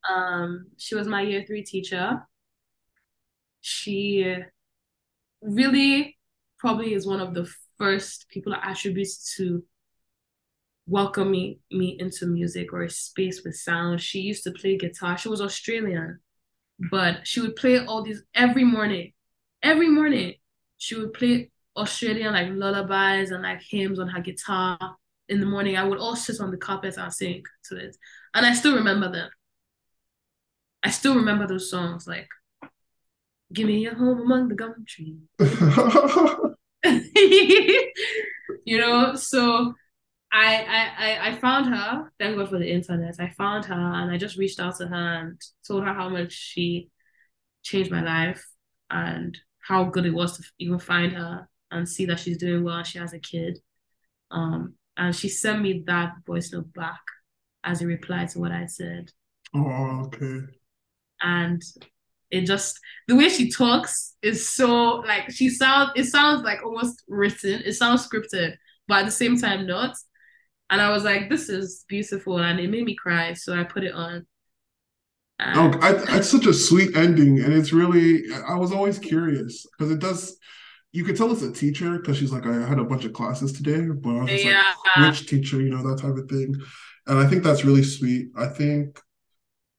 [0.09, 2.27] Um, she was my year three teacher.
[3.61, 4.37] She
[5.43, 6.17] really
[6.59, 7.47] probably is one of the
[7.77, 9.63] first people attributes to
[10.87, 14.01] welcome me, me into music or a space with sound.
[14.01, 15.19] She used to play guitar.
[15.19, 16.21] She was Australian
[16.91, 19.13] but she would play all these every morning.
[19.63, 20.35] Every morning,
[20.79, 24.97] she would play Australian like lullabies and like hymns on her guitar.
[25.29, 27.97] In the morning, I would all sit on the carpet and sing to it,
[28.35, 29.31] and I still remember them.
[30.83, 32.29] I still remember those songs like
[33.53, 35.19] "Give Me a Home Among the Gum Trees."
[38.65, 39.75] you know, so
[40.33, 40.65] I,
[40.99, 42.11] I I found her.
[42.19, 43.17] Thank God for the internet.
[43.19, 46.33] I found her and I just reached out to her and told her how much
[46.33, 46.89] she
[47.63, 48.45] changed my life
[48.91, 52.83] and how good it was to even find her and see that she's doing well.
[52.83, 53.59] She has a kid.
[54.31, 57.01] Um, and she sent me that voice note back
[57.65, 59.11] as a reply to what I said.
[59.55, 60.41] Oh, okay.
[61.21, 61.63] And
[62.31, 62.79] it just
[63.09, 67.63] the way she talks is so like she sounds it sounds like almost written.
[67.65, 68.55] It sounds scripted,
[68.87, 69.97] but at the same time not.
[70.71, 73.35] And I was like, this is beautiful, and it made me cry.
[73.35, 74.27] So I put it on.
[75.41, 78.23] oh, I, it's such a sweet ending, and it's really.
[78.49, 80.37] I was always curious because it does.
[80.93, 83.53] You could tell it's a teacher because she's like, I had a bunch of classes
[83.53, 84.73] today, but I was just yeah.
[84.97, 86.55] like, which teacher, you know, that type of thing.
[87.07, 88.29] And I think that's really sweet.
[88.37, 89.01] I think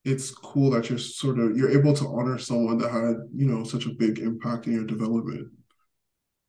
[0.03, 3.63] it's cool that you're sort of you're able to honor someone that had you know
[3.63, 5.47] such a big impact in your development.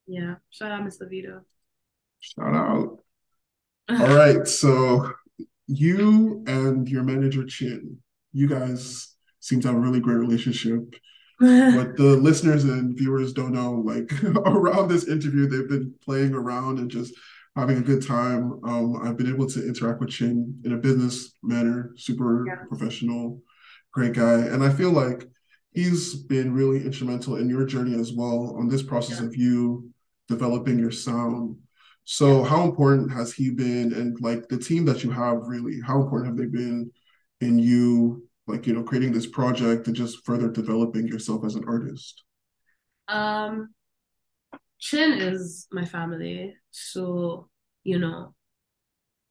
[0.07, 1.09] Yeah, shout out, Mr.
[1.09, 1.43] Vito.
[2.21, 3.02] Shout out.
[3.89, 4.47] All right.
[4.47, 5.13] So
[5.67, 7.99] you and your manager Chin,
[8.33, 10.95] you guys seem to have a really great relationship.
[11.39, 14.13] what the listeners and viewers don't know, like
[14.47, 17.13] around this interview, they've been playing around and just
[17.57, 18.61] having a good time.
[18.65, 22.65] Um, I've been able to interact with Chin in a business manner, super yeah.
[22.69, 23.43] professional,
[23.93, 24.41] great guy.
[24.41, 25.27] And I feel like
[25.73, 29.27] he's been really instrumental in your journey as well on this process yeah.
[29.27, 29.91] of you
[30.29, 31.57] developing your sound
[32.05, 36.01] so how important has he been and like the team that you have really, how
[36.01, 36.91] important have they been
[37.41, 41.65] in you like, you know, creating this project and just further developing yourself as an
[41.67, 42.23] artist?
[43.09, 43.69] Um
[44.79, 46.57] Chin is my family.
[46.73, 47.49] So,
[47.85, 48.35] you know,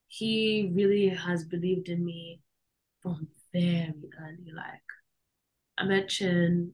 [0.07, 2.41] he really has believed in me
[3.01, 4.51] from very early.
[4.55, 4.87] Like
[5.77, 6.73] I met Chin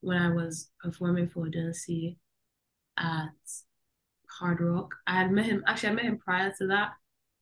[0.00, 2.16] when I was performing for Odunsi
[2.96, 3.28] at
[4.38, 4.94] hard rock.
[5.06, 6.92] I had met him actually I met him prior to that,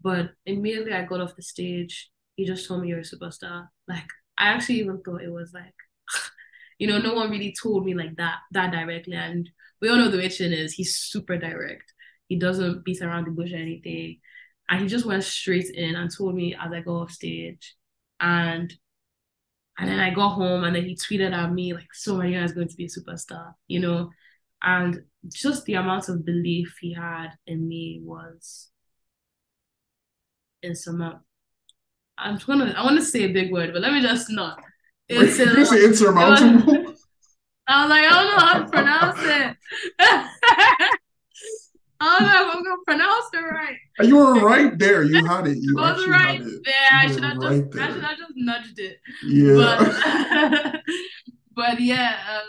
[0.00, 3.68] but immediately I got off the stage, he just told me you're a superstar.
[3.88, 5.74] Like I actually even thought it was like
[6.78, 9.14] you know, no one really told me like that that directly.
[9.14, 9.48] And
[9.80, 11.92] we all know the way is, he's super direct.
[12.28, 14.20] He doesn't beat around the bush or anything.
[14.68, 17.74] And he just went straight in and told me as I go off stage.
[18.20, 18.72] And
[19.78, 22.38] and then I got home and then he tweeted at me like, so are you
[22.38, 23.52] guys going to be a superstar?
[23.68, 24.10] You know?
[24.62, 25.02] And
[25.32, 28.70] just the amount of belief he had in me was
[30.62, 31.24] insurmountable.
[32.18, 34.62] I'm gonna I want to say a big word, but let me just not.
[35.08, 36.94] It's Wait, insurmountable.
[37.68, 39.56] I was like, I don't know how to pronounce it.
[41.98, 43.76] I don't know if I'm gonna pronounce it right.
[44.00, 45.02] You were right there.
[45.02, 45.58] You had it.
[45.58, 46.88] You I was right there.
[46.92, 48.98] I should have right just I should have just nudged it.
[49.24, 50.52] Yeah.
[50.52, 50.82] But,
[51.54, 52.40] but yeah, uh,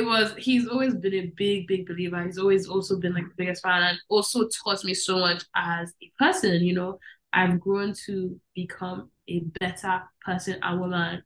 [0.00, 2.24] it was he's always been a big big believer.
[2.24, 5.92] He's always also been like the biggest fan and also taught me so much as
[6.02, 6.98] a person you know.
[7.32, 11.22] I've grown to become a better person and woman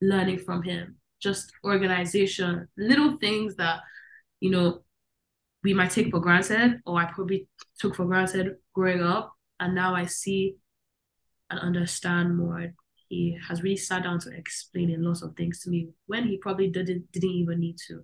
[0.00, 0.96] learning from him.
[1.20, 3.80] Just organization little things that
[4.40, 4.82] you know
[5.62, 7.46] we might take for granted or i probably
[7.78, 9.32] took for granted growing up.
[9.60, 10.56] And now i see
[11.50, 12.72] and understand more
[13.12, 16.38] he has really sat down to explain a lot of things to me when he
[16.38, 18.02] probably didn't didn't even need to.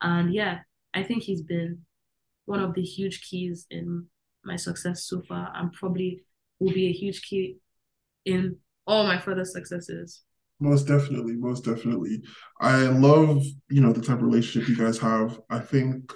[0.00, 0.60] And yeah,
[0.94, 1.82] I think he's been
[2.46, 4.06] one of the huge keys in
[4.42, 6.22] my success so far and probably
[6.60, 7.58] will be a huge key
[8.24, 10.22] in all my further successes.
[10.60, 12.22] Most definitely, most definitely.
[12.58, 15.38] I love, you know, the type of relationship you guys have.
[15.50, 16.10] I think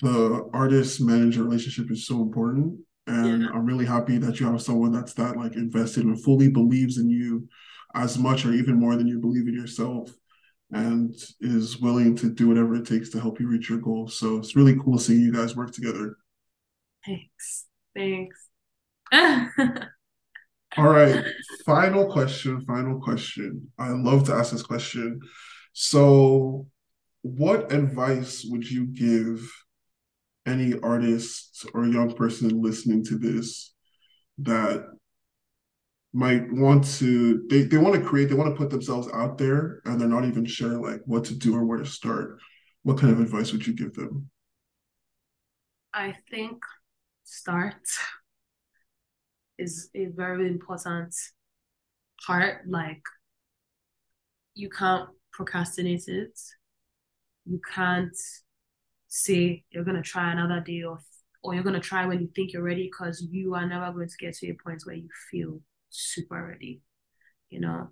[0.00, 3.48] the artist manager relationship is so important and yeah.
[3.52, 7.10] I'm really happy that you have someone that's that like invested and fully believes in
[7.10, 7.48] you
[7.94, 10.10] as much or even more than you believe in yourself
[10.72, 14.18] and is willing to do whatever it takes to help you reach your goals.
[14.18, 16.16] So it's really cool seeing you guys work together.
[17.04, 17.66] Thanks.
[17.94, 18.48] Thanks.
[20.78, 21.22] All right.
[21.66, 22.62] Final question.
[22.62, 23.70] Final question.
[23.78, 25.20] I love to ask this question.
[25.74, 26.66] So,
[27.20, 29.46] what advice would you give
[30.46, 33.74] any artists or young person listening to this
[34.38, 34.84] that
[36.12, 39.80] might want to they, they want to create they want to put themselves out there
[39.84, 42.38] and they're not even sure like what to do or where to start
[42.82, 44.28] what kind of advice would you give them?
[45.94, 46.62] I think
[47.24, 47.74] start
[49.58, 51.14] is a very important
[52.26, 53.02] part like
[54.54, 56.38] you can't procrastinate it.
[57.44, 58.16] You can't
[59.14, 60.98] say you're gonna try another day or
[61.42, 64.16] or you're gonna try when you think you're ready because you are never going to
[64.18, 65.60] get to a point where you feel
[65.90, 66.80] super ready,
[67.50, 67.90] you know.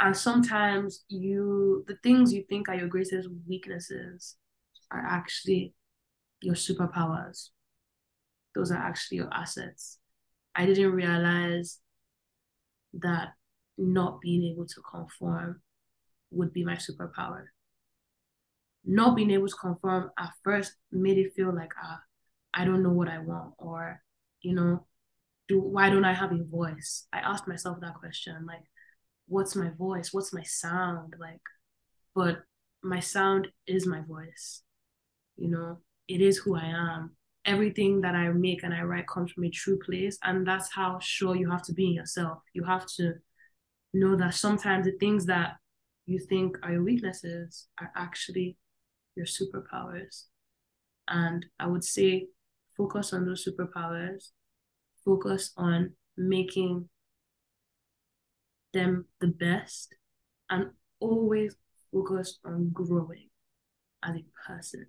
[0.00, 4.36] And sometimes you the things you think are your greatest weaknesses
[4.90, 5.74] are actually
[6.40, 7.50] your superpowers.
[8.54, 9.98] Those are actually your assets.
[10.54, 11.80] I didn't realize
[12.94, 13.34] that
[13.76, 15.60] not being able to conform
[16.30, 17.44] would be my superpower.
[18.84, 22.00] Not being able to confirm at first made it feel like ah,
[22.54, 24.02] I don't know what I want, or
[24.40, 24.86] you know,
[25.48, 27.06] do why don't I have a voice?
[27.12, 28.64] I asked myself that question, like,
[29.28, 30.12] what's my voice?
[30.12, 31.14] What's my sound?
[31.18, 31.40] Like,
[32.14, 32.42] but
[32.82, 34.62] my sound is my voice.
[35.36, 35.78] You know,
[36.08, 37.16] it is who I am.
[37.44, 40.18] Everything that I make and I write comes from a true place.
[40.22, 42.38] And that's how sure you have to be in yourself.
[42.52, 43.14] You have to
[43.94, 45.56] know that sometimes the things that
[46.06, 48.56] you think are your weaknesses are actually
[49.14, 50.24] your superpowers.
[51.08, 52.28] And I would say
[52.76, 54.30] focus on those superpowers,
[55.04, 56.88] focus on making
[58.72, 59.94] them the best,
[60.48, 61.56] and always
[61.92, 63.28] focus on growing
[64.02, 64.86] as a person.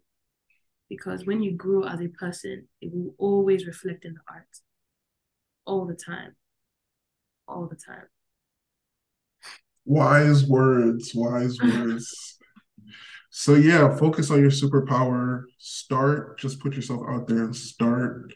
[0.89, 4.47] Because when you grow as a person, it will always reflect in the art.
[5.65, 6.35] All the time.
[7.47, 8.05] All the time.
[9.85, 12.37] Wise words, wise words.
[13.35, 15.45] So yeah, focus on your superpower.
[15.57, 18.31] Start, just put yourself out there and start.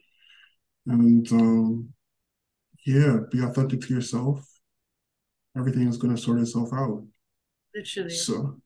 [0.88, 1.94] And um
[2.84, 4.44] yeah, be authentic to yourself.
[5.56, 7.04] Everything is gonna sort itself out.
[7.76, 8.10] Literally.
[8.10, 8.60] So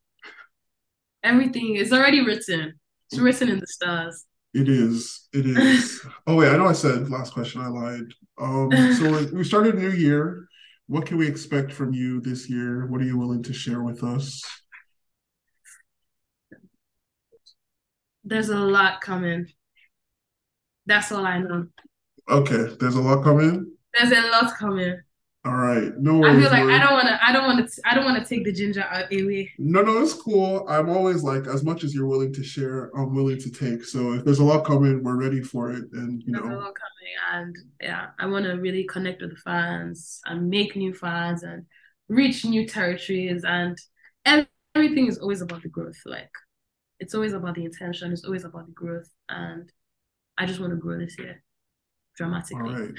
[1.21, 2.79] everything is already written.
[3.11, 4.25] It's written in the stars.
[4.53, 5.27] It is.
[5.33, 5.99] It is.
[6.27, 7.59] oh wait, I know I said last question.
[7.59, 8.13] I lied.
[8.39, 10.47] Um, so we started a new year.
[10.87, 12.87] What can we expect from you this year?
[12.87, 14.41] What are you willing to share with us?
[18.23, 19.47] There's a lot coming.
[20.85, 21.67] That's all I know.
[22.29, 23.71] Okay, there's a lot coming.
[23.93, 24.99] There's a lot coming.
[25.43, 26.37] All right, no worries.
[26.37, 27.19] I feel like I don't want to.
[27.27, 27.81] I don't want to.
[27.83, 29.51] I don't want to take the ginger out away.
[29.57, 30.67] No, no, it's cool.
[30.69, 33.83] I'm always like, as much as you're willing to share, I'm willing to take.
[33.83, 36.41] So if there's a lot coming, we're ready for it, and you know.
[36.41, 40.21] there's know, a lot coming, and yeah, I want to really connect with the fans
[40.25, 41.65] and make new fans and
[42.07, 43.79] reach new territories, and
[44.75, 45.97] everything is always about the growth.
[46.05, 46.29] Like,
[47.01, 48.13] it's always about the intention.
[48.13, 49.69] It's always about the growth, and
[50.37, 51.43] I just want to grow this year
[52.15, 52.61] dramatically.
[52.61, 52.93] All right.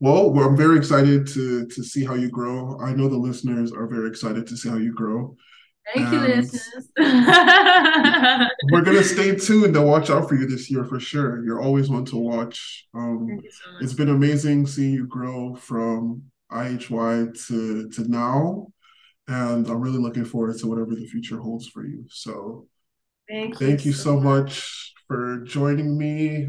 [0.00, 2.80] Well, I'm very excited to to see how you grow.
[2.80, 5.36] I know the listeners are very excited to see how you grow.
[5.94, 6.88] Thank and you, listeners.
[8.72, 11.44] we're gonna stay tuned and watch out for you this year for sure.
[11.44, 12.86] You're always one to watch.
[12.94, 18.68] Um, so it's been amazing seeing you grow from IHY to to now,
[19.28, 22.04] and I'm really looking forward to whatever the future holds for you.
[22.10, 22.66] So,
[23.28, 24.24] thank, thank you, you so much.
[24.24, 26.48] much for joining me.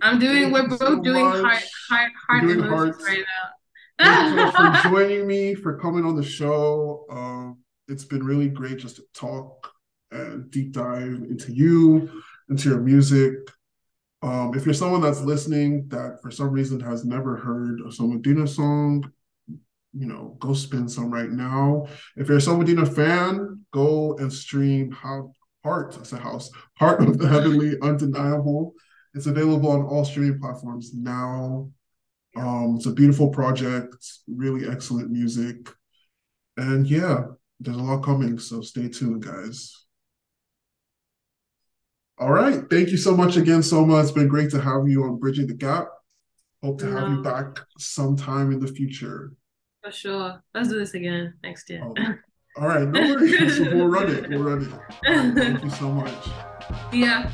[0.00, 0.52] I'm doing.
[0.52, 1.42] We're both so doing much.
[1.42, 4.04] heart heart heart doing hearts right now.
[4.04, 7.04] Thank you for joining me for coming on the show.
[7.10, 9.70] Um, it's been really great just to talk
[10.10, 13.34] and deep dive into you, into your music.
[14.22, 18.48] Um, if you're someone that's listening that for some reason has never heard a Somadina
[18.48, 19.10] song,
[19.92, 21.86] you know, go spin some right now.
[22.16, 25.32] If you're a Somadina fan, go and stream how
[25.64, 28.74] Heart, I said house, Heart of the Heavenly Undeniable.
[29.14, 31.70] It's available on all streaming platforms now.
[32.36, 33.94] Um, it's a beautiful project,
[34.26, 35.68] really excellent music.
[36.56, 37.24] And yeah,
[37.60, 39.84] there's a lot coming, so stay tuned, guys.
[42.18, 42.62] All right.
[42.68, 44.00] Thank you so much again, Soma.
[44.00, 45.88] It's been great to have you on Bridging the Gap.
[46.62, 49.32] Hope to have you back sometime in the future.
[49.82, 50.42] For sure.
[50.54, 51.82] Let's do this again next year.
[51.84, 51.94] Oh.
[52.56, 52.88] All right.
[52.92, 53.58] No worries.
[53.60, 54.28] we'll run it.
[54.28, 55.08] We'll run it.
[55.08, 56.28] Right, thank you so much.
[56.92, 57.30] Yeah.